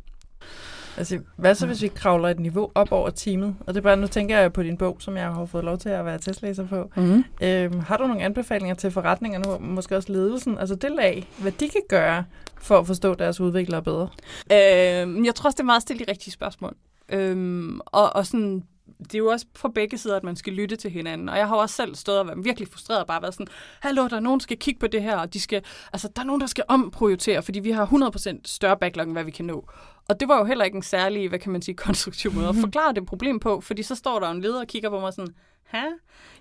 [0.97, 3.55] Altså, hvad så, hvis vi kravler et niveau op over teamet?
[3.59, 5.77] Og det er bare, nu tænker jeg på din bog, som jeg har fået lov
[5.77, 6.91] til at være testlæser på.
[6.95, 7.23] Mm-hmm.
[7.41, 10.57] Øhm, har du nogle anbefalinger til forretningerne, og måske også ledelsen?
[10.57, 12.25] Altså det lag, hvad de kan gøre
[12.57, 14.09] for at forstå deres udviklere bedre?
[14.51, 16.75] Øhm, jeg tror også, det er meget stille de rigtige spørgsmål.
[17.09, 18.63] Øhm, og, og sådan
[18.99, 21.29] det er jo også på begge sider, at man skal lytte til hinanden.
[21.29, 23.47] Og jeg har også selv stået og været virkelig frustreret og bare været sådan,
[23.79, 25.61] hallo, der er nogen, der skal kigge på det her, og de skal,
[25.93, 29.23] altså, der er nogen, der skal omprioritere, fordi vi har 100% større backlog, end hvad
[29.23, 29.69] vi kan nå.
[30.09, 32.55] Og det var jo heller ikke en særlig, hvad kan man sige, konstruktiv måde at
[32.55, 35.33] forklare det problem på, fordi så står der en leder og kigger på mig sådan,
[35.65, 35.77] Hæ?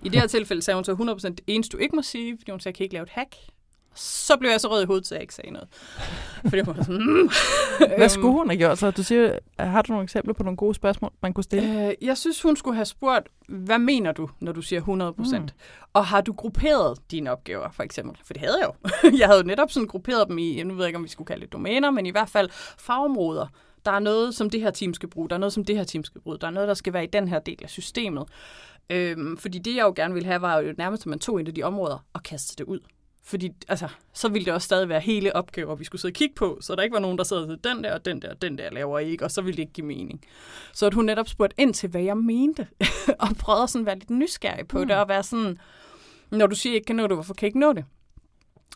[0.03, 0.93] I det her tilfælde sagde hun så
[1.27, 3.09] 100% det eneste, du ikke må sige, fordi hun sagde, jeg kan ikke lave et
[3.09, 3.35] hack.
[3.95, 5.67] Så blev jeg så rød i hovedet, så jeg ikke sagde noget.
[6.43, 7.29] Fordi jeg var sådan, mm.
[7.97, 8.91] Hvad skulle hun have gjort så?
[8.91, 11.87] Du siger, har du nogle eksempler på nogle gode spørgsmål, man kunne stille?
[11.87, 15.39] Øh, jeg synes, hun skulle have spurgt, hvad mener du, når du siger 100%?
[15.39, 15.47] Mm.
[15.93, 18.17] Og har du grupperet dine opgaver, for eksempel?
[18.23, 18.89] For det havde jeg jo.
[19.19, 21.27] jeg havde jo netop sådan grupperet dem i, nu ved jeg ikke, om vi skulle
[21.27, 23.47] kalde det domæner, men i hvert fald fagområder.
[23.85, 25.29] Der er noget, som det her team skal bruge.
[25.29, 26.37] Der er noget, som det her team skal bruge.
[26.41, 28.23] Der er noget, der skal være i den her del af systemet.
[28.89, 31.47] Øhm, fordi det, jeg jo gerne ville have, var jo nærmest, at man tog ind
[31.47, 32.79] af de områder og kastede det ud.
[33.27, 36.35] Fordi altså, så ville det også stadig være hele opgaver, vi skulle sidde og kigge
[36.35, 38.57] på, så der ikke var nogen, der sad den der, og den der, og den
[38.57, 40.21] der laver ikke, og så ville det ikke give mening.
[40.73, 42.67] Så at hun netop spurgte ind til, hvad jeg mente,
[43.19, 44.87] og prøvede sådan at være lidt nysgerrig på mm.
[44.87, 45.57] det, og være sådan,
[46.31, 47.85] når du siger, at ikke kan nå det, hvorfor kan jeg ikke nå det?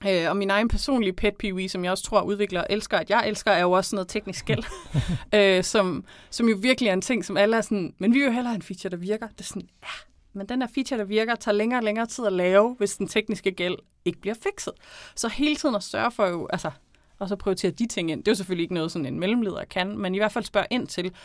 [0.07, 3.27] Øh, og min egen personlige pet peeve, som jeg også tror udvikler elsker, at jeg
[3.27, 4.63] elsker, er jo også sådan noget teknisk skæld,
[5.35, 8.25] øh, som, som jo virkelig er en ting, som alle er sådan, men vi vil
[8.25, 9.27] jo hellere have en feature, der virker.
[9.27, 9.87] Det er sådan, ja,
[10.33, 13.07] men den der feature, der virker, tager længere og længere tid at lave, hvis den
[13.07, 13.75] tekniske gæld
[14.05, 14.73] ikke bliver fikset.
[15.15, 16.71] Så hele tiden at sørge for jo, altså,
[17.19, 18.19] og så prioritere de ting ind.
[18.19, 20.67] Det er jo selvfølgelig ikke noget, sådan en mellemleder kan, men i hvert fald spørge
[20.69, 21.15] ind til,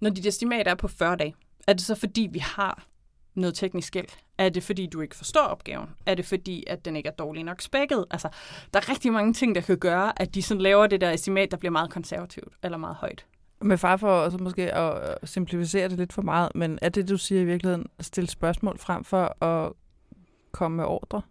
[0.00, 1.34] når dit estimat er på 40 dage,
[1.66, 2.86] er det så fordi, vi har
[3.34, 4.08] noget teknisk gæld?
[4.38, 5.88] Er det fordi, du ikke forstår opgaven?
[6.06, 8.04] Er det fordi, at den ikke er dårlig nok spækket?
[8.10, 8.28] Altså,
[8.74, 11.50] der er rigtig mange ting, der kan gøre, at de sådan laver det der estimat,
[11.50, 13.26] der bliver meget konservativt eller meget højt.
[13.64, 17.16] Med far for altså måske at simplificere det lidt for meget, men er det, du
[17.16, 19.72] siger i virkeligheden, at stille spørgsmål frem for at
[20.52, 21.22] komme med ordre?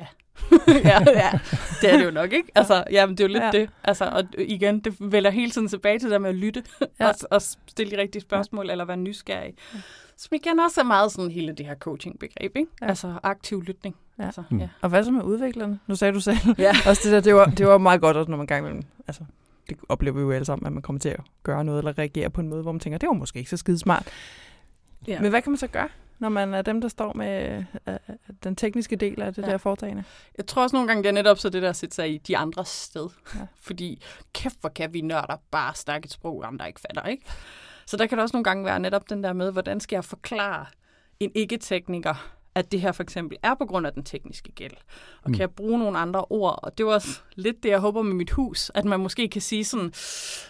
[0.00, 0.06] Ja.
[0.90, 1.40] ja, ja,
[1.80, 2.48] det er det jo nok, ikke?
[2.54, 3.50] Altså, ja, men det er jo lidt ja.
[3.50, 3.70] det.
[3.84, 6.62] Altså, og igen, det vælger hele tiden tilbage til det med at lytte
[7.00, 7.08] ja.
[7.08, 8.72] og, og stille de rigtige spørgsmål, ja.
[8.72, 9.54] eller være nysgerrig.
[9.74, 9.80] Ja.
[10.16, 12.70] Som igen også er meget sådan hele det her coaching-begreb, ikke?
[12.82, 12.86] Ja.
[12.86, 13.96] Altså aktiv lytning.
[14.18, 14.24] Ja.
[14.24, 14.58] Altså, mm.
[14.58, 14.68] ja.
[14.80, 15.78] Og hvad så med udviklerne?
[15.86, 16.36] Nu sagde du selv.
[16.58, 16.72] Ja.
[16.88, 19.22] også det der, det var, det var meget godt, også, når man gang imellem, altså
[19.68, 22.30] det oplever vi jo alle sammen, at man kommer til at gøre noget eller reagere
[22.30, 24.08] på en måde, hvor man tænker, det var måske ikke så skide smart.
[25.08, 25.20] Ja.
[25.20, 25.88] Men hvad kan man så gøre,
[26.18, 27.94] når man er dem, der står med uh,
[28.44, 29.50] den tekniske del af det ja.
[29.50, 30.04] der foretagende?
[30.36, 32.18] Jeg tror også nogle gange, det er netop så det der at sætte sig i
[32.18, 33.08] de andres sted.
[33.34, 33.40] Ja.
[33.60, 34.02] Fordi
[34.32, 37.24] kæft, hvor kan vi nørder bare snakke et sprog, andre ikke fatter, ikke?
[37.86, 40.04] Så der kan det også nogle gange være netop den der med, hvordan skal jeg
[40.04, 40.66] forklare
[41.20, 44.72] en ikke-tekniker, at det her for eksempel er på grund af den tekniske gæld.
[45.22, 45.32] Og mm.
[45.32, 46.58] kan jeg bruge nogle andre ord?
[46.62, 49.40] Og det var også lidt det, jeg håber med mit hus, at man måske kan
[49.40, 49.92] sige sådan,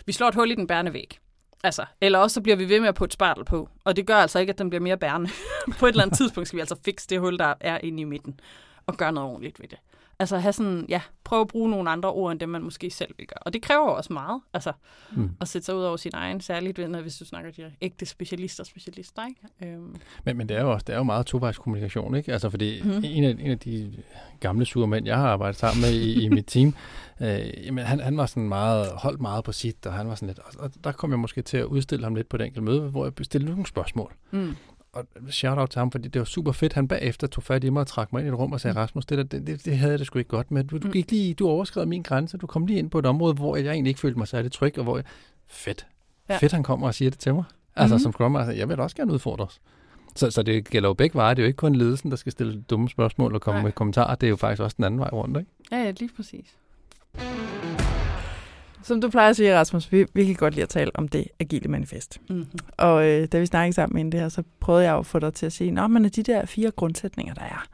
[0.07, 1.19] vi slår et hul i den bærende væg.
[1.65, 3.69] Altså, eller også så bliver vi ved med at putte spartel på.
[3.85, 5.31] Og det gør altså ikke, at den bliver mere bærende.
[5.79, 8.05] på et eller andet tidspunkt skal vi altså fikse det hul, der er inde i
[8.05, 8.41] midten.
[8.87, 9.79] Og gøre noget ordentligt ved det.
[10.23, 13.15] Altså have sådan, ja, prøve at bruge nogle andre ord, end det man måske selv
[13.19, 13.39] vil gøre.
[13.39, 14.73] Og det kræver også meget, altså
[15.13, 15.31] mm.
[15.41, 19.23] at sætte sig ud over sin egen, særligt hvis du snakker de ægte specialister specialister,
[19.27, 19.73] ikke?
[19.75, 19.97] Øhm.
[20.25, 22.33] Men, men det er jo også det er jo meget tovejskommunikation, ikke?
[22.33, 22.91] Altså fordi mm.
[23.05, 23.93] en, af, en af de
[24.41, 26.75] gamle surmænd, jeg har arbejdet sammen med i, i mit team,
[27.23, 30.27] øh, jamen han, han var sådan meget, holdt meget på sit, og han var sådan
[30.27, 32.65] lidt, og, og der kom jeg måske til at udstille ham lidt på et enkelt
[32.65, 34.13] møde, hvor jeg stillede nogle spørgsmål.
[34.31, 34.57] Mm
[34.93, 36.73] og shout-out til ham, fordi det var super fedt.
[36.73, 38.75] Han bagefter tog fat i mig og trak mig ind i et rum og sagde,
[38.75, 38.79] mm.
[38.79, 40.65] Rasmus, det, det, det, det havde jeg det sgu ikke godt med.
[40.65, 40.93] Du, du, mm.
[40.93, 43.73] gik lige, du overskred min grænse, du kom lige ind på et område, hvor jeg
[43.73, 45.05] egentlig ikke følte mig særlig tryg, og hvor jeg,
[45.47, 45.87] fedt,
[46.29, 46.37] ja.
[46.37, 47.45] fedt han kommer og siger det til mig.
[47.77, 48.03] Altså mm-hmm.
[48.03, 49.61] som Scrum Master, jeg vil også gerne udfordres.
[50.15, 51.35] Så, så det gælder jo begge veje.
[51.35, 53.65] Det er jo ikke kun ledelsen, der skal stille dumme spørgsmål og komme Nej.
[53.65, 54.15] med kommentarer.
[54.15, 55.51] Det er jo faktisk også den anden vej rundt, ikke?
[55.73, 56.57] Ja, ja, lige præcis.
[58.83, 61.29] Som du plejer at sige, Rasmus, vi, vi kan godt lide at tale om det
[61.41, 62.21] agile manifest.
[62.29, 62.47] Mm-hmm.
[62.77, 65.35] Og øh, da vi snakkede sammen inden det her, så prøvede jeg at få dig
[65.35, 67.67] til at sige, at men de der fire grundsætninger, der er,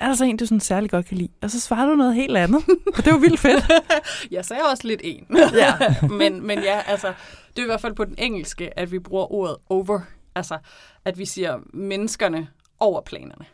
[0.00, 1.28] er der så en, du sådan særlig godt kan lide?
[1.42, 2.62] Og så svarer du noget helt andet.
[2.96, 3.72] Og det var vildt fedt.
[4.30, 5.26] jeg sagde også lidt en.
[5.54, 5.74] Ja.
[6.20, 7.12] men, men ja, altså,
[7.48, 10.00] det er i hvert fald på den engelske, at vi bruger ordet over.
[10.34, 10.58] Altså,
[11.04, 12.48] at vi siger menneskerne
[12.80, 13.44] over planerne.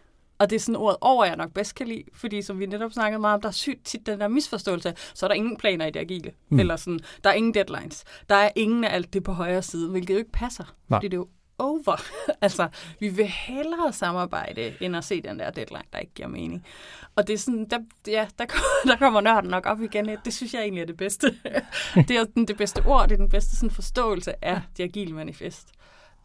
[0.43, 2.93] Og det er sådan ordet over, jeg nok bedst kan lide, fordi som vi netop
[2.93, 5.87] snakkede meget om, der er sygt tit den der misforståelse, så er der ingen planer
[5.87, 6.33] i det agile.
[6.49, 6.59] Mm.
[6.59, 8.05] Eller sådan, der er ingen deadlines.
[8.29, 10.65] Der er ingen af alt det på højre side, hvilket jo ikke passer.
[10.89, 10.97] Nej.
[10.97, 11.29] Fordi det er jo
[11.59, 12.03] over.
[12.41, 12.69] altså,
[13.01, 16.67] vi vil hellere samarbejde, end at se den der deadline, der ikke giver mening.
[17.17, 18.45] Og det er sådan, der, ja, der,
[18.89, 20.17] der kommer nørden nok op igen.
[20.25, 21.27] Det synes jeg egentlig er det bedste.
[22.09, 25.15] det er den, det bedste ord, det er den bedste sådan, forståelse af det agile
[25.15, 25.69] manifest.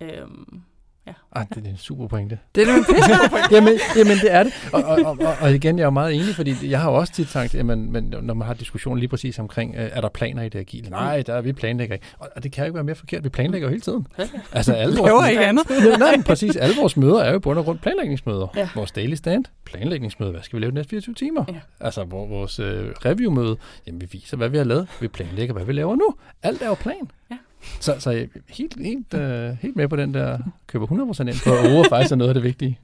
[0.02, 0.62] Øhm,
[1.08, 1.14] Ja.
[1.36, 2.40] Ej, det er en super pointe.
[2.56, 3.12] Det er en pisse
[3.56, 4.54] jamen, jamen, det er det.
[4.74, 7.14] Og, og, og, og igen, jeg er jo meget enig, fordi jeg har jo også
[7.14, 10.44] tit sagt, jamen, men, når man har diskussion lige præcis omkring, øh, er der planer
[10.44, 10.90] i det agile?
[10.90, 12.06] Nej, der er vi planlægger ikke.
[12.20, 13.24] Og, og det kan jo ikke være mere forkert.
[13.24, 14.08] Vi planlægger jo hele tiden.
[14.52, 15.70] Altså, alle vores, vores, ikke andet.
[15.70, 16.56] Ja, nej, men præcis.
[16.56, 18.48] Alle vores møder er jo bund og grund planlægningsmøder.
[18.56, 18.70] Ja.
[18.76, 20.32] Vores daily stand, planlægningsmøde.
[20.32, 21.46] Hvad skal vi lave de næste 24 timer?
[21.48, 21.60] Ja.
[21.80, 24.88] Altså, hvor, vores øh, reviewmøde, jamen, vi viser, hvad vi har lavet.
[25.02, 26.16] Vi planlægger, hvad vi laver nu.
[26.44, 27.12] Alt er jo plan.
[27.32, 27.38] Ja.
[27.80, 31.44] Så, så jeg er helt, helt, øh, helt med på den der, køber 100% ind
[31.44, 32.80] på, at over faktisk er noget af det vigtige.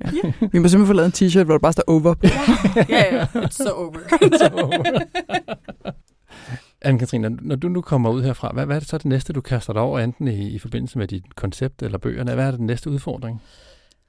[0.51, 2.15] Vi må simpelthen få lavet en t-shirt, hvor der bare står over på.
[2.89, 5.03] ja, ja, it's so over.
[6.86, 9.34] Anne-Katrine, når- når du nu kommer ud herfra, hvad, hvad er det så det næste,
[9.34, 12.34] du kaster dig over, enten i, i forbindelse med dit koncept eller bøgerne?
[12.34, 13.41] Hvad er den næste udfordring?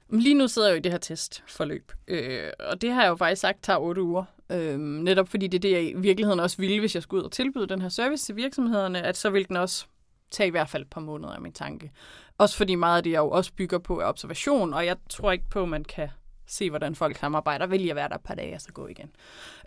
[0.09, 2.39] Lige nu sidder jeg jo i det her testforløb, øh,
[2.71, 4.23] og det har jeg jo faktisk sagt tager otte uger.
[4.51, 7.25] Øh, netop fordi det er det, jeg i virkeligheden også ville, hvis jeg skulle ud
[7.25, 9.85] og tilbyde den her service til virksomhederne, at så ville den også
[10.31, 11.91] tage i hvert fald et par måneder af min tanke.
[12.37, 15.31] Også fordi meget af det, jeg jo også bygger på, er observation, og jeg tror
[15.31, 16.09] ikke på, at man kan
[16.47, 17.67] se, hvordan folk samarbejder.
[17.67, 19.11] Vil jeg være der et par dage, og så gå igen.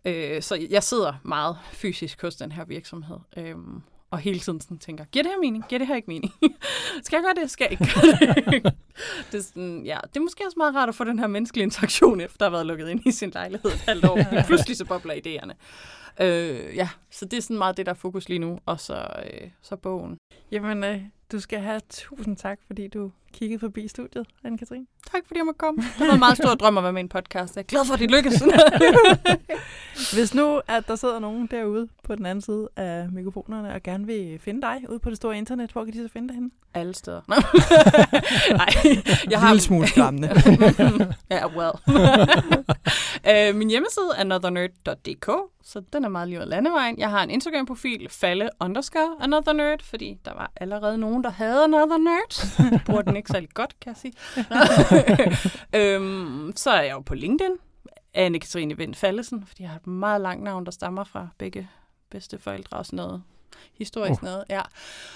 [0.05, 3.19] Øh, så jeg sidder meget fysisk hos den her virksomhed.
[3.37, 3.57] Øh,
[4.11, 5.65] og hele tiden sådan tænker, giver det her mening?
[5.69, 6.33] Giver det her ikke mening?
[7.05, 7.51] skal jeg gøre det?
[7.51, 8.75] Skal jeg ikke gøre det?
[9.33, 11.65] det, er sådan, ja, det er måske også meget rart at få den her menneskelige
[11.65, 14.19] interaktion, efter at have været lukket ind i sin lejlighed et halvt år.
[14.47, 15.53] Pludselig så bobler idéerne.
[16.21, 18.59] Øh, ja, så det er sådan meget det, der er fokus lige nu.
[18.67, 20.19] Og så, øh, så bogen.
[20.51, 21.01] Jamen, øh,
[21.33, 24.87] du skal have tusind tak, fordi du kiggede forbi studiet, Anne-Katrine.
[25.13, 25.83] Tak fordi jeg måtte komme.
[25.99, 27.57] Det var en meget stor drøm at være med i en podcast.
[27.57, 28.43] Jeg er glad for, at det lykkedes.
[30.15, 34.07] Hvis nu, at der sidder nogen derude på den anden side af mikrofonerne, og gerne
[34.07, 36.51] vil finde dig ude på det store internet, hvor kan de så finde dig henne?
[36.75, 37.21] Alle steder.
[38.57, 39.49] Nej, jeg har...
[39.49, 40.29] lille smule skræmmende.
[41.31, 41.73] ja, well.
[43.31, 45.31] øh, min hjemmeside er anothernerd.dk,
[45.69, 46.99] så den er meget lige ud af landevejen.
[46.99, 51.65] Jeg har en Instagram-profil, falle underscore another nerd, fordi der var allerede nogen, der havde
[51.65, 52.47] another nerd.
[52.73, 54.13] Jeg bruger den ikke særlig godt, kan jeg sige.
[55.95, 57.53] øhm, så er jeg jo på LinkedIn,
[58.15, 61.69] Anne-Katrine Vind Fallesen, fordi jeg har et meget langt navn, der stammer fra begge
[62.11, 63.23] bedste forældre og sådan noget
[63.75, 64.29] historisk Uh.
[64.29, 64.63] noget, ja.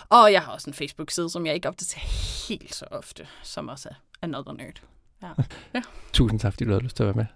[0.09, 2.05] Og jeg har også en Facebook-side, som jeg ikke opdaterer
[2.48, 4.82] helt så ofte, som også er Another Nerd.
[6.12, 7.26] Tusind tak, fordi du havde lyst til at være med.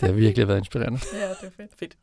[0.00, 1.00] Det har virkelig været inspirerende.
[1.12, 1.78] Ja, det er fedt.
[1.78, 1.96] fedt.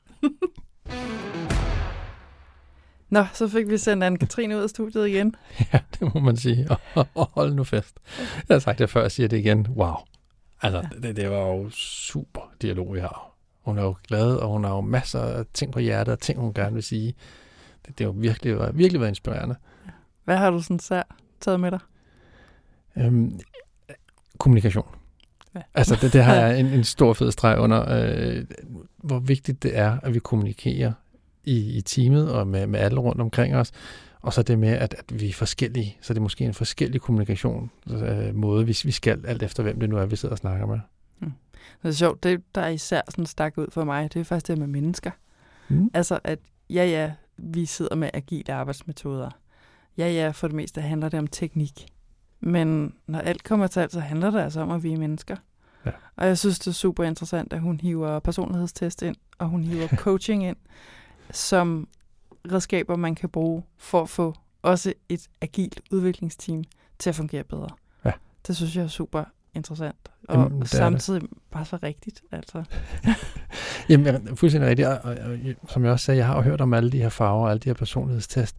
[3.09, 5.35] Nå, så fik vi sendt Anne-Katrine ud af studiet igen.
[5.73, 6.67] Ja, det må man sige.
[6.69, 6.77] Og,
[7.15, 7.99] og hold nu fast.
[8.49, 9.67] Jeg har sagt det før, jeg siger det igen.
[9.67, 9.93] Wow.
[10.61, 11.07] Altså, ja.
[11.07, 13.35] det, det var jo super dialog, vi har.
[13.61, 16.39] Hun er jo glad, og hun har jo masser af ting på hjertet, og ting,
[16.39, 17.13] hun gerne vil sige.
[17.85, 19.55] Det, det har jo virkelig, virkelig været inspirerende.
[20.23, 21.03] Hvad har du sådan sær
[21.39, 21.79] taget med dig?
[22.97, 23.39] Øhm,
[24.37, 24.87] kommunikation.
[25.55, 25.61] Ja.
[25.73, 28.45] Altså, det, det har jeg en, en stor fed streg under, øh,
[28.97, 30.91] hvor vigtigt det er, at vi kommunikerer
[31.43, 33.71] i, i teamet og med, med alle rundt omkring os.
[34.21, 35.97] Og så det med, at, at vi er forskellige.
[36.01, 39.79] Så det er måske en forskellig kommunikation øh, måde, hvis vi skal, alt efter hvem
[39.79, 40.79] det nu er, vi sidder og snakker med.
[41.83, 44.47] Det er sjovt, det der er især sådan stak ud for mig, det er faktisk
[44.47, 45.11] det med mennesker.
[45.67, 45.89] Mm.
[45.93, 46.39] Altså, at
[46.69, 49.29] ja, ja, vi sidder med agile arbejdsmetoder.
[49.97, 51.85] Ja, ja, for det meste handler det om teknik.
[52.43, 55.35] Men når alt kommer til alt, så handler det altså om, at vi er mennesker.
[55.85, 55.91] Ja.
[56.15, 59.87] Og jeg synes, det er super interessant, at hun hiver personlighedstest ind, og hun hiver
[60.05, 60.57] coaching ind,
[61.31, 61.87] som
[62.51, 66.63] redskaber, man kan bruge for at få også et agilt udviklingsteam
[66.99, 67.69] til at fungere bedre.
[68.05, 68.11] Ja.
[68.47, 69.23] Det synes jeg er super
[69.53, 70.11] interessant.
[70.29, 71.21] Og Jamen, det samtidig
[71.51, 72.21] bare så rigtigt.
[72.31, 72.63] Altså.
[73.89, 74.87] Jamen, jeg er fuldstændig rigtigt.
[74.87, 75.17] Og, og,
[75.61, 77.51] og, som jeg også sagde, jeg har jo hørt om alle de her farver og
[77.51, 78.55] alle de her personlighedstest.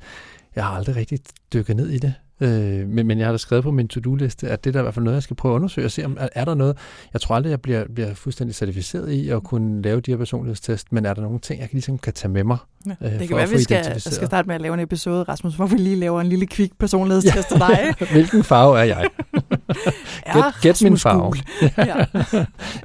[0.54, 1.18] Jeg har aldrig rigtig
[1.52, 2.14] dykket ned i det.
[2.40, 2.50] Øh,
[2.88, 4.94] men, men jeg har da skrevet på min to-do-liste, at det er da i hvert
[4.94, 6.76] fald noget, jeg skal prøve at undersøge og se, om er, er der noget.
[7.12, 10.92] Jeg tror aldrig, jeg bliver, bliver fuldstændig certificeret i at kunne lave de her personlighedstest,
[10.92, 12.56] men er der nogle ting, jeg ligesom kan tage med mig?
[12.86, 12.90] Ja.
[13.06, 15.66] Øh, Det kan være, vi skal, skal starte med at lave en episode, Rasmus, hvor
[15.66, 17.94] vi lige laver en lille kvik personlighedstest af dig.
[18.12, 19.08] Hvilken farve er jeg?
[20.34, 21.32] Gæt, gæt min farve.
[21.78, 22.04] ja,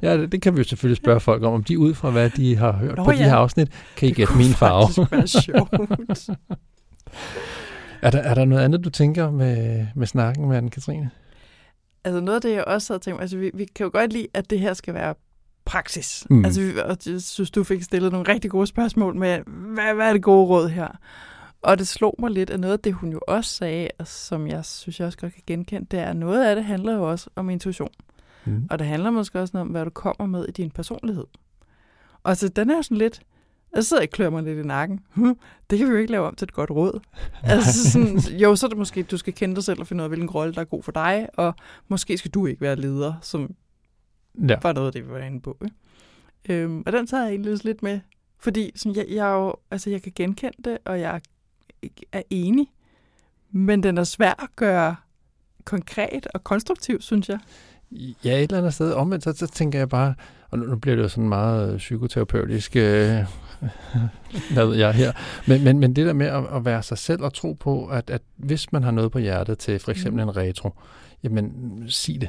[0.02, 2.30] ja det, det kan vi jo selvfølgelig spørge folk om, om de ud fra, hvad
[2.30, 3.24] de har hørt Nå på de ja.
[3.24, 4.86] her afsnit, kan I Det gætte kunne min farve.
[5.06, 5.74] faktisk være sjovt.
[8.02, 11.08] Er der, er der noget andet, du tænker med, med snakken med Anne-Katrine?
[12.04, 14.12] altså noget af det, jeg også havde tænkt mig, altså vi, vi kan jo godt
[14.12, 15.14] lide, at det her skal være
[15.64, 16.26] praksis.
[16.30, 16.44] Mm.
[16.44, 20.12] Altså, og jeg synes, du fik stillet nogle rigtig gode spørgsmål med, hvad, hvad er
[20.12, 20.88] det gode råd her?
[21.62, 24.46] Og det slog mig lidt, at noget af det, hun jo også sagde, og som
[24.46, 27.10] jeg synes, jeg også godt kan genkende, det er, at noget af det handler jo
[27.10, 27.90] også om intuition.
[28.44, 28.66] Mm.
[28.70, 31.24] Og det handler måske også om, hvad du kommer med i din personlighed.
[32.22, 33.22] Og så den er sådan lidt,
[33.74, 35.00] jeg sidder og klør mig lidt i nakken.
[35.14, 35.34] Hm,
[35.70, 37.00] det kan vi jo ikke lave om til et godt råd.
[37.42, 40.00] altså sådan, jo, så er det måske, at du skal kende dig selv og finde
[40.02, 41.54] ud af, hvilken rolle, der er god for dig, og
[41.88, 43.54] måske skal du ikke være leder, som
[44.48, 44.56] Ja.
[44.62, 45.56] var noget af det, vi var inde på.
[45.64, 45.74] Ikke?
[46.64, 48.00] Øhm, og den tager jeg egentlig lidt med,
[48.38, 51.20] fordi sådan, jeg, jeg, jo, altså, jeg kan genkende det, og jeg
[52.12, 52.66] er enig,
[53.50, 54.96] men den er svær at gøre
[55.64, 57.38] konkret og konstruktiv, synes jeg.
[58.24, 58.92] Ja, et eller andet sted.
[58.92, 60.14] Omvendt, så, så tænker jeg bare,
[60.50, 63.18] og nu, nu bliver det jo sådan meget øh, psykoterapeutisk, øh,
[64.54, 65.12] hvad ved jeg her,
[65.46, 68.10] men, men, men det der med at, at være sig selv og tro på, at,
[68.10, 70.28] at hvis man har noget på hjertet til for eksempel Mhm.
[70.28, 70.70] en retro,
[71.22, 72.28] jamen sig det.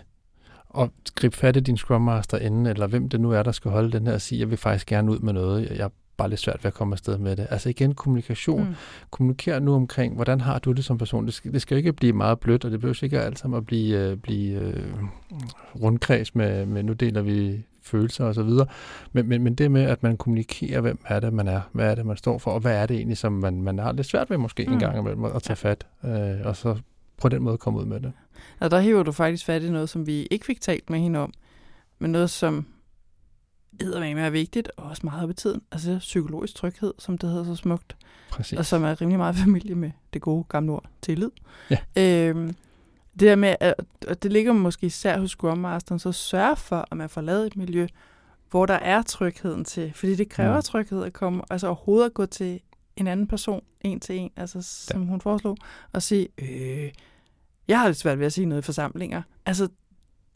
[0.69, 3.71] Og grib fat i din Scrum Master inden, eller hvem det nu er, der skal
[3.71, 6.29] holde den her og sige, jeg vil faktisk gerne ud med noget, jeg er bare
[6.29, 7.47] lidt svært ved at komme afsted med det.
[7.49, 8.67] Altså igen, kommunikation.
[8.67, 8.75] Mm.
[9.11, 11.25] Kommuniker nu omkring, hvordan har du det som person?
[11.25, 13.57] Det skal, det skal jo ikke blive meget blødt, og det behøver ikke alt sammen
[13.57, 14.93] at blive, øh, blive øh,
[15.81, 18.67] rundkreds med, med, nu deler vi følelser og så videre.
[19.11, 21.95] Men, men, men det med, at man kommunikerer, hvem er det, man er, hvad er
[21.95, 24.29] det, man står for, og hvad er det egentlig, som man, man har lidt svært
[24.29, 24.73] ved måske mm.
[24.73, 26.77] en gang imellem at tage fat, øh, og så
[27.21, 28.13] på den måde komme ud med det.
[28.59, 31.19] Og der hiver du faktisk fat i noget, som vi ikke fik talt med hende
[31.19, 31.33] om,
[31.99, 32.65] men noget, som
[33.79, 35.61] eddermame er vigtigt, og også meget op i tiden.
[35.71, 37.95] Altså psykologisk tryghed, som det hedder så smukt,
[38.31, 38.59] Præcis.
[38.59, 41.29] og som er rimelig meget familie med det gode gamle ord, tillid.
[41.69, 41.77] Ja.
[41.97, 42.55] Øhm,
[43.21, 43.73] det der med, at,
[44.07, 47.47] og det ligger måske især hos Scrum Masteren, så sørg for, at man får lavet
[47.47, 47.87] et miljø,
[48.49, 49.91] hvor der er trygheden til.
[49.95, 50.55] Fordi det kræver Mm.
[50.57, 50.61] mm.
[50.61, 52.59] tryghed at komme, altså overhovedet at gå til
[52.95, 55.07] en anden person, en til en, altså som ja.
[55.07, 55.57] hun foreslog,
[55.93, 56.91] og sige, øh,
[57.67, 59.21] jeg har lidt svært ved at sige noget i forsamlinger.
[59.45, 59.67] Altså,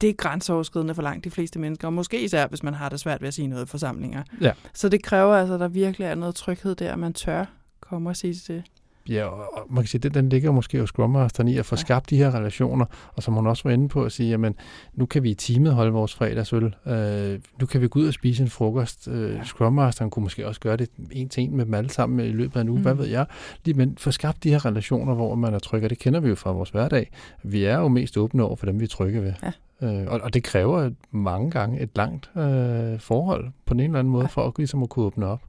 [0.02, 3.00] det er grænseoverskridende for langt de fleste mennesker, og måske især, hvis man har det
[3.00, 4.24] svært ved at sige noget i forsamlinger.
[4.42, 4.52] Ja.
[4.74, 7.46] Så det kræver altså, at der virkelig er noget tryghed der, at man tør
[7.80, 8.64] komme og sige det.
[9.10, 11.76] Ja, og man kan sige, den, den ligger måske hos Scrum Masteren i at få
[11.76, 14.56] skabt de her relationer, og som hun også var inde på at sige, jamen,
[14.94, 18.14] nu kan vi i teamet holde vores fredagsøl, øh, nu kan vi gå ud og
[18.14, 19.08] spise en frokost.
[19.08, 19.46] Øh.
[19.46, 22.30] Scrum Masteren kunne måske også gøre det en til en med dem alle sammen i
[22.32, 22.80] løbet af en uge, mm.
[22.80, 22.84] Mm.
[22.84, 23.26] hvad ved jeg.
[23.66, 26.30] Lige, men få skabt de her relationer, hvor man er tryg, og det kender vi
[26.30, 27.12] jo fra vores hverdag.
[27.44, 29.34] Vi er jo mest åbne over for dem, vi er trygge ved.
[29.44, 29.52] Ja.
[29.82, 34.12] Øh, og, og det kræver mange gange et langt øh, forhold på en eller anden
[34.12, 34.28] måde, Ja.
[34.28, 35.42] for at, ligesom at kunne åbne op.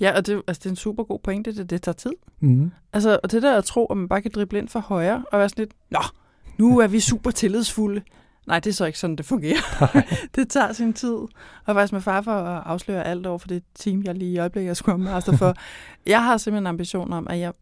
[0.00, 2.12] Ja, og det, altså, det er en super god pointe, det, det tager tid.
[2.40, 2.70] Mm.
[2.92, 5.38] Altså, og det der at tro, at man bare kan drible ind for højre, og
[5.38, 6.00] være sådan lidt, nå,
[6.58, 8.02] nu er vi super tillidsfulde.
[8.46, 10.02] Nej, det er så ikke sådan, det fungerer.
[10.34, 11.14] det tager sin tid.
[11.64, 14.38] Og faktisk med far for at afsløre alt over for det team, jeg lige i
[14.38, 15.54] øjeblikket er Scrum Master for.
[16.06, 17.52] jeg har simpelthen en ambition om, at jeg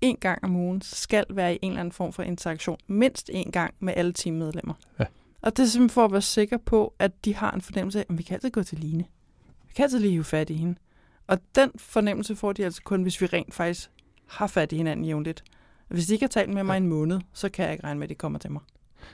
[0.00, 2.76] en gang om ugen skal være i en eller anden form for interaktion.
[2.86, 4.74] Mindst en gang med alle teammedlemmer.
[4.98, 5.04] Ja.
[5.42, 8.06] Og det er simpelthen for at være sikker på, at de har en fornemmelse af,
[8.10, 9.04] at vi kan altid gå til Line.
[9.66, 10.74] Vi kan altid lige hive fat i hende.
[11.30, 13.90] Og den fornemmelse får de altså kun, hvis vi rent faktisk
[14.26, 15.44] har fat i hinanden jævnligt.
[15.88, 18.06] Hvis de ikke har talt med mig en måned, så kan jeg ikke regne med,
[18.06, 18.62] at de kommer til mig.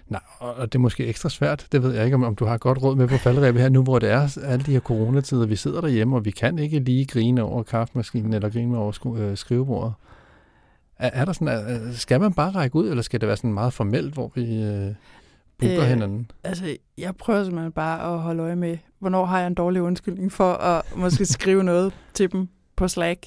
[0.08, 1.66] Nej, og det er måske ekstra svært.
[1.72, 3.82] Det ved jeg ikke, om, om du har godt råd med på faldrebet her nu,
[3.82, 5.46] hvor det er alle de her coronatider.
[5.46, 9.36] Vi sidder derhjemme, og vi kan ikke lige grine over kaffemaskinen eller grine over øh,
[9.36, 9.92] skrivebordet.
[10.98, 13.72] Er, er der sådan, skal man bare række ud, eller skal det være sådan meget
[13.72, 14.94] formelt, hvor vi øh,
[15.58, 16.30] booker Øh, hinanden?
[16.44, 20.32] Altså, jeg prøver simpelthen bare at holde øje med, hvornår har jeg en dårlig undskyldning
[20.32, 23.26] for at måske skrive noget til dem på Slack.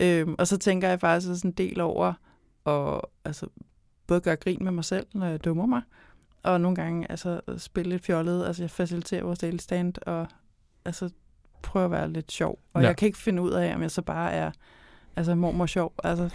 [0.00, 2.12] Øhm, og så tænker jeg faktisk sådan en del over
[2.66, 3.46] at altså,
[4.06, 5.82] både gøre grin med mig selv, når jeg dummer mig,
[6.42, 8.46] og nogle gange altså, spille lidt fjollet.
[8.46, 10.26] Altså, jeg faciliterer vores daily stand, og
[10.84, 11.10] altså,
[11.62, 12.58] prøver at være lidt sjov.
[12.72, 12.88] Og ja.
[12.88, 14.50] jeg kan ikke finde ud af, om jeg så bare er
[15.16, 15.92] altså mormor sjov.
[16.04, 16.24] Altså,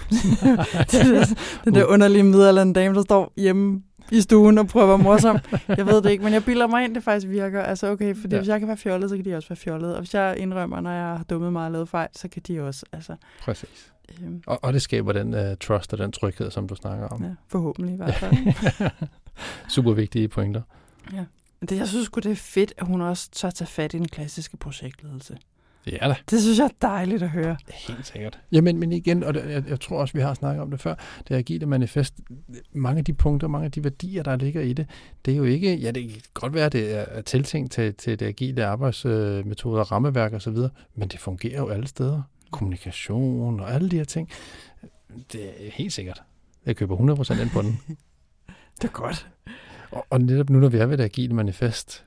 [1.65, 5.37] den der underlige middelalderen dame, der står hjemme i stuen og prøver at være morsom.
[5.67, 7.61] Jeg ved det ikke, men jeg bilder mig ind, det faktisk virker.
[7.61, 8.39] Altså okay, fordi Ja.
[8.41, 9.93] hvis jeg kan være fjollet, så kan de også være fjollet.
[9.93, 12.61] Og hvis jeg indrømmer, når jeg har dummet mig og lavet fejl, så kan de
[12.61, 12.85] også.
[12.93, 13.91] Altså, Præcis.
[14.21, 17.23] øhm, Og, og det skaber den uh, trust og den tryghed, som du snakker om.
[17.23, 18.33] ja, forhåbentlig i hvert fald.
[19.69, 20.61] Super vigtige pointer.
[21.13, 21.23] ja.
[21.69, 24.57] Det, jeg synes det er fedt, at hun også tør tage fat i den klassiske
[24.57, 25.37] projektledelse.
[25.87, 26.15] Ja da.
[26.29, 27.57] Det synes jeg er dejligt at høre.
[27.87, 28.39] Helt sikkert.
[28.51, 30.95] Jamen, men igen, og det, jeg, jeg tror også, vi har snakket om det før,
[31.27, 32.13] det agile manifest,
[32.73, 34.87] mange af de punkter, mange af de værdier, der ligger i det,
[35.25, 38.19] det er jo ikke, ja, det kan godt være, det er er tiltænkt til, til
[38.19, 40.57] det agile arbejdsmetoder, rammeværk osv.,
[40.95, 42.21] men det fungerer jo alle steder.
[42.51, 44.29] Kommunikation og alle de her ting.
[45.31, 46.21] Det er helt sikkert.
[46.65, 47.79] Jeg køber 100% ind på den.
[48.81, 49.29] Det er godt.
[49.91, 52.05] Og, og netop nu, når vi er ved det agile manifest,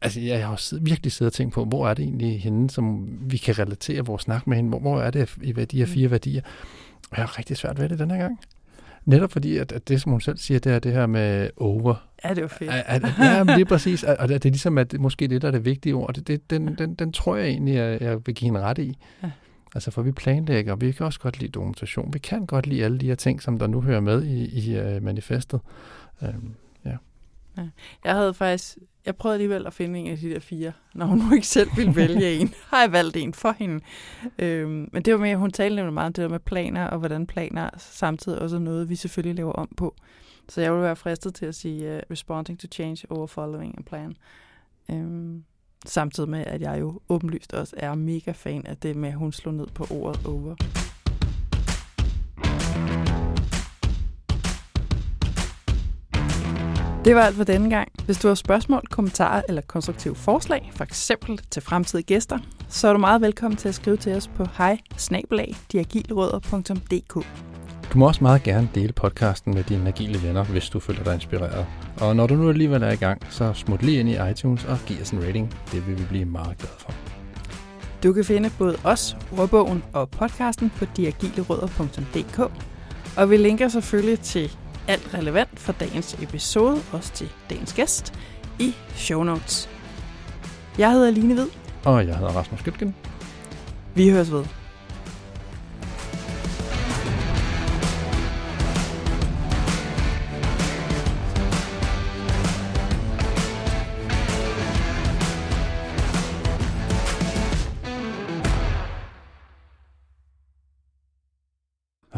[0.00, 3.08] altså jeg har jo virkelig siddet og tænkt på, hvor er det egentlig hende, som
[3.20, 4.68] vi kan relatere vores snak med hende?
[4.68, 5.36] Hvor, hvor er det
[5.72, 6.42] i her fire værdier?
[7.10, 8.40] Og jeg har rigtig svært ved det den her gang.
[9.04, 11.94] Netop fordi, at, at det, som hun selv siger, det er det her med over.
[12.24, 12.70] Ja, det var fedt.
[12.70, 14.02] At, at, ja, men det er præcis.
[14.02, 16.14] Og det er ligesom, at det, måske det, der er det vigtige ord.
[16.14, 18.98] Det, det, den, den, den tror jeg egentlig, jeg, jeg vil give hende ret i.
[19.22, 19.30] Ja.
[19.74, 22.12] Altså, for vi planlægger, vi kan også godt lide dokumentation.
[22.12, 24.80] Vi kan godt lide alle de her ting, som der nu hører med i, i
[24.80, 25.60] uh, manifestet.
[26.20, 26.54] Um,
[26.84, 26.96] ja.
[27.56, 27.62] ja.
[28.04, 31.18] Jeg havde faktisk, jeg prøvede alligevel at finde en af de der fire, når hun
[31.18, 32.54] nu ikke selv ville vælge en.
[32.70, 33.80] Har jeg valgt en for hende.
[34.38, 36.98] Øhm, men det var med, hun talte nemlig meget om det der med planer, og
[36.98, 39.94] hvordan planer samtidig også er noget, vi selvfølgelig laver om på.
[40.48, 43.82] Så jeg vil være fristet til at sige uh, responding to change over following a
[43.82, 44.16] plan.
[44.90, 45.44] Øhm,
[45.86, 49.32] samtidig med, at jeg jo åbenlyst også er mega fan af det med, at hun
[49.32, 50.79] slår ned på ordet over.
[57.04, 57.88] Det var alt for denne gang.
[58.04, 62.38] Hvis du har spørgsmål, kommentarer eller konstruktive forslag, for eksempel til fremtidige gæster,
[62.68, 64.78] så er du meget velkommen til at skrive til os på hej
[67.92, 71.14] Du må også meget gerne dele podcasten med dine agile venner, hvis du føler dig
[71.14, 71.66] inspireret.
[72.00, 74.78] Og når du nu alligevel er i gang, så smut lige ind i iTunes og
[74.86, 75.54] giv os en rating.
[75.72, 76.92] Det vil vi blive meget glade for.
[78.02, 82.38] Du kan finde både os, råbogen og podcasten på diagilerødder.dk.
[83.16, 84.56] Og vi linker selvfølgelig til
[84.90, 88.14] alt relevant for dagens episode, også til dagens gæst,
[88.58, 89.68] i show notes.
[90.78, 91.46] Jeg hedder Line Hvid.
[91.84, 92.94] Og jeg hedder Rasmus Gytgen.
[93.94, 94.44] Vi høres ved.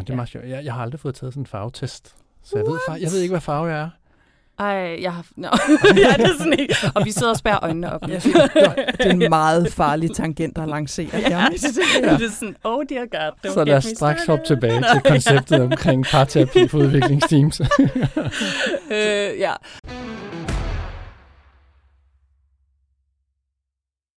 [0.06, 0.48] det er meget sjovt.
[0.48, 2.16] Jeg, jeg har aldrig fået taget sådan en farvetest.
[2.44, 3.88] Så jeg ved, far, jeg ved ikke, hvad farve jeg er.
[4.58, 5.26] Ej, jeg har...
[5.36, 5.48] No.
[5.96, 6.76] ja, det er sådan ikke.
[6.94, 8.08] Og vi sidder og spærrer øjnene op.
[8.08, 8.14] Ja.
[8.98, 11.08] det er en meget farlig tangent at lancere.
[11.12, 11.48] Ja, ja.
[11.52, 13.52] Det, er, sådan, oh dear god.
[13.52, 17.60] Så lad os straks hoppe tilbage til konceptet omkring parterapi for udviklingsteams.
[18.90, 19.52] øh, ja.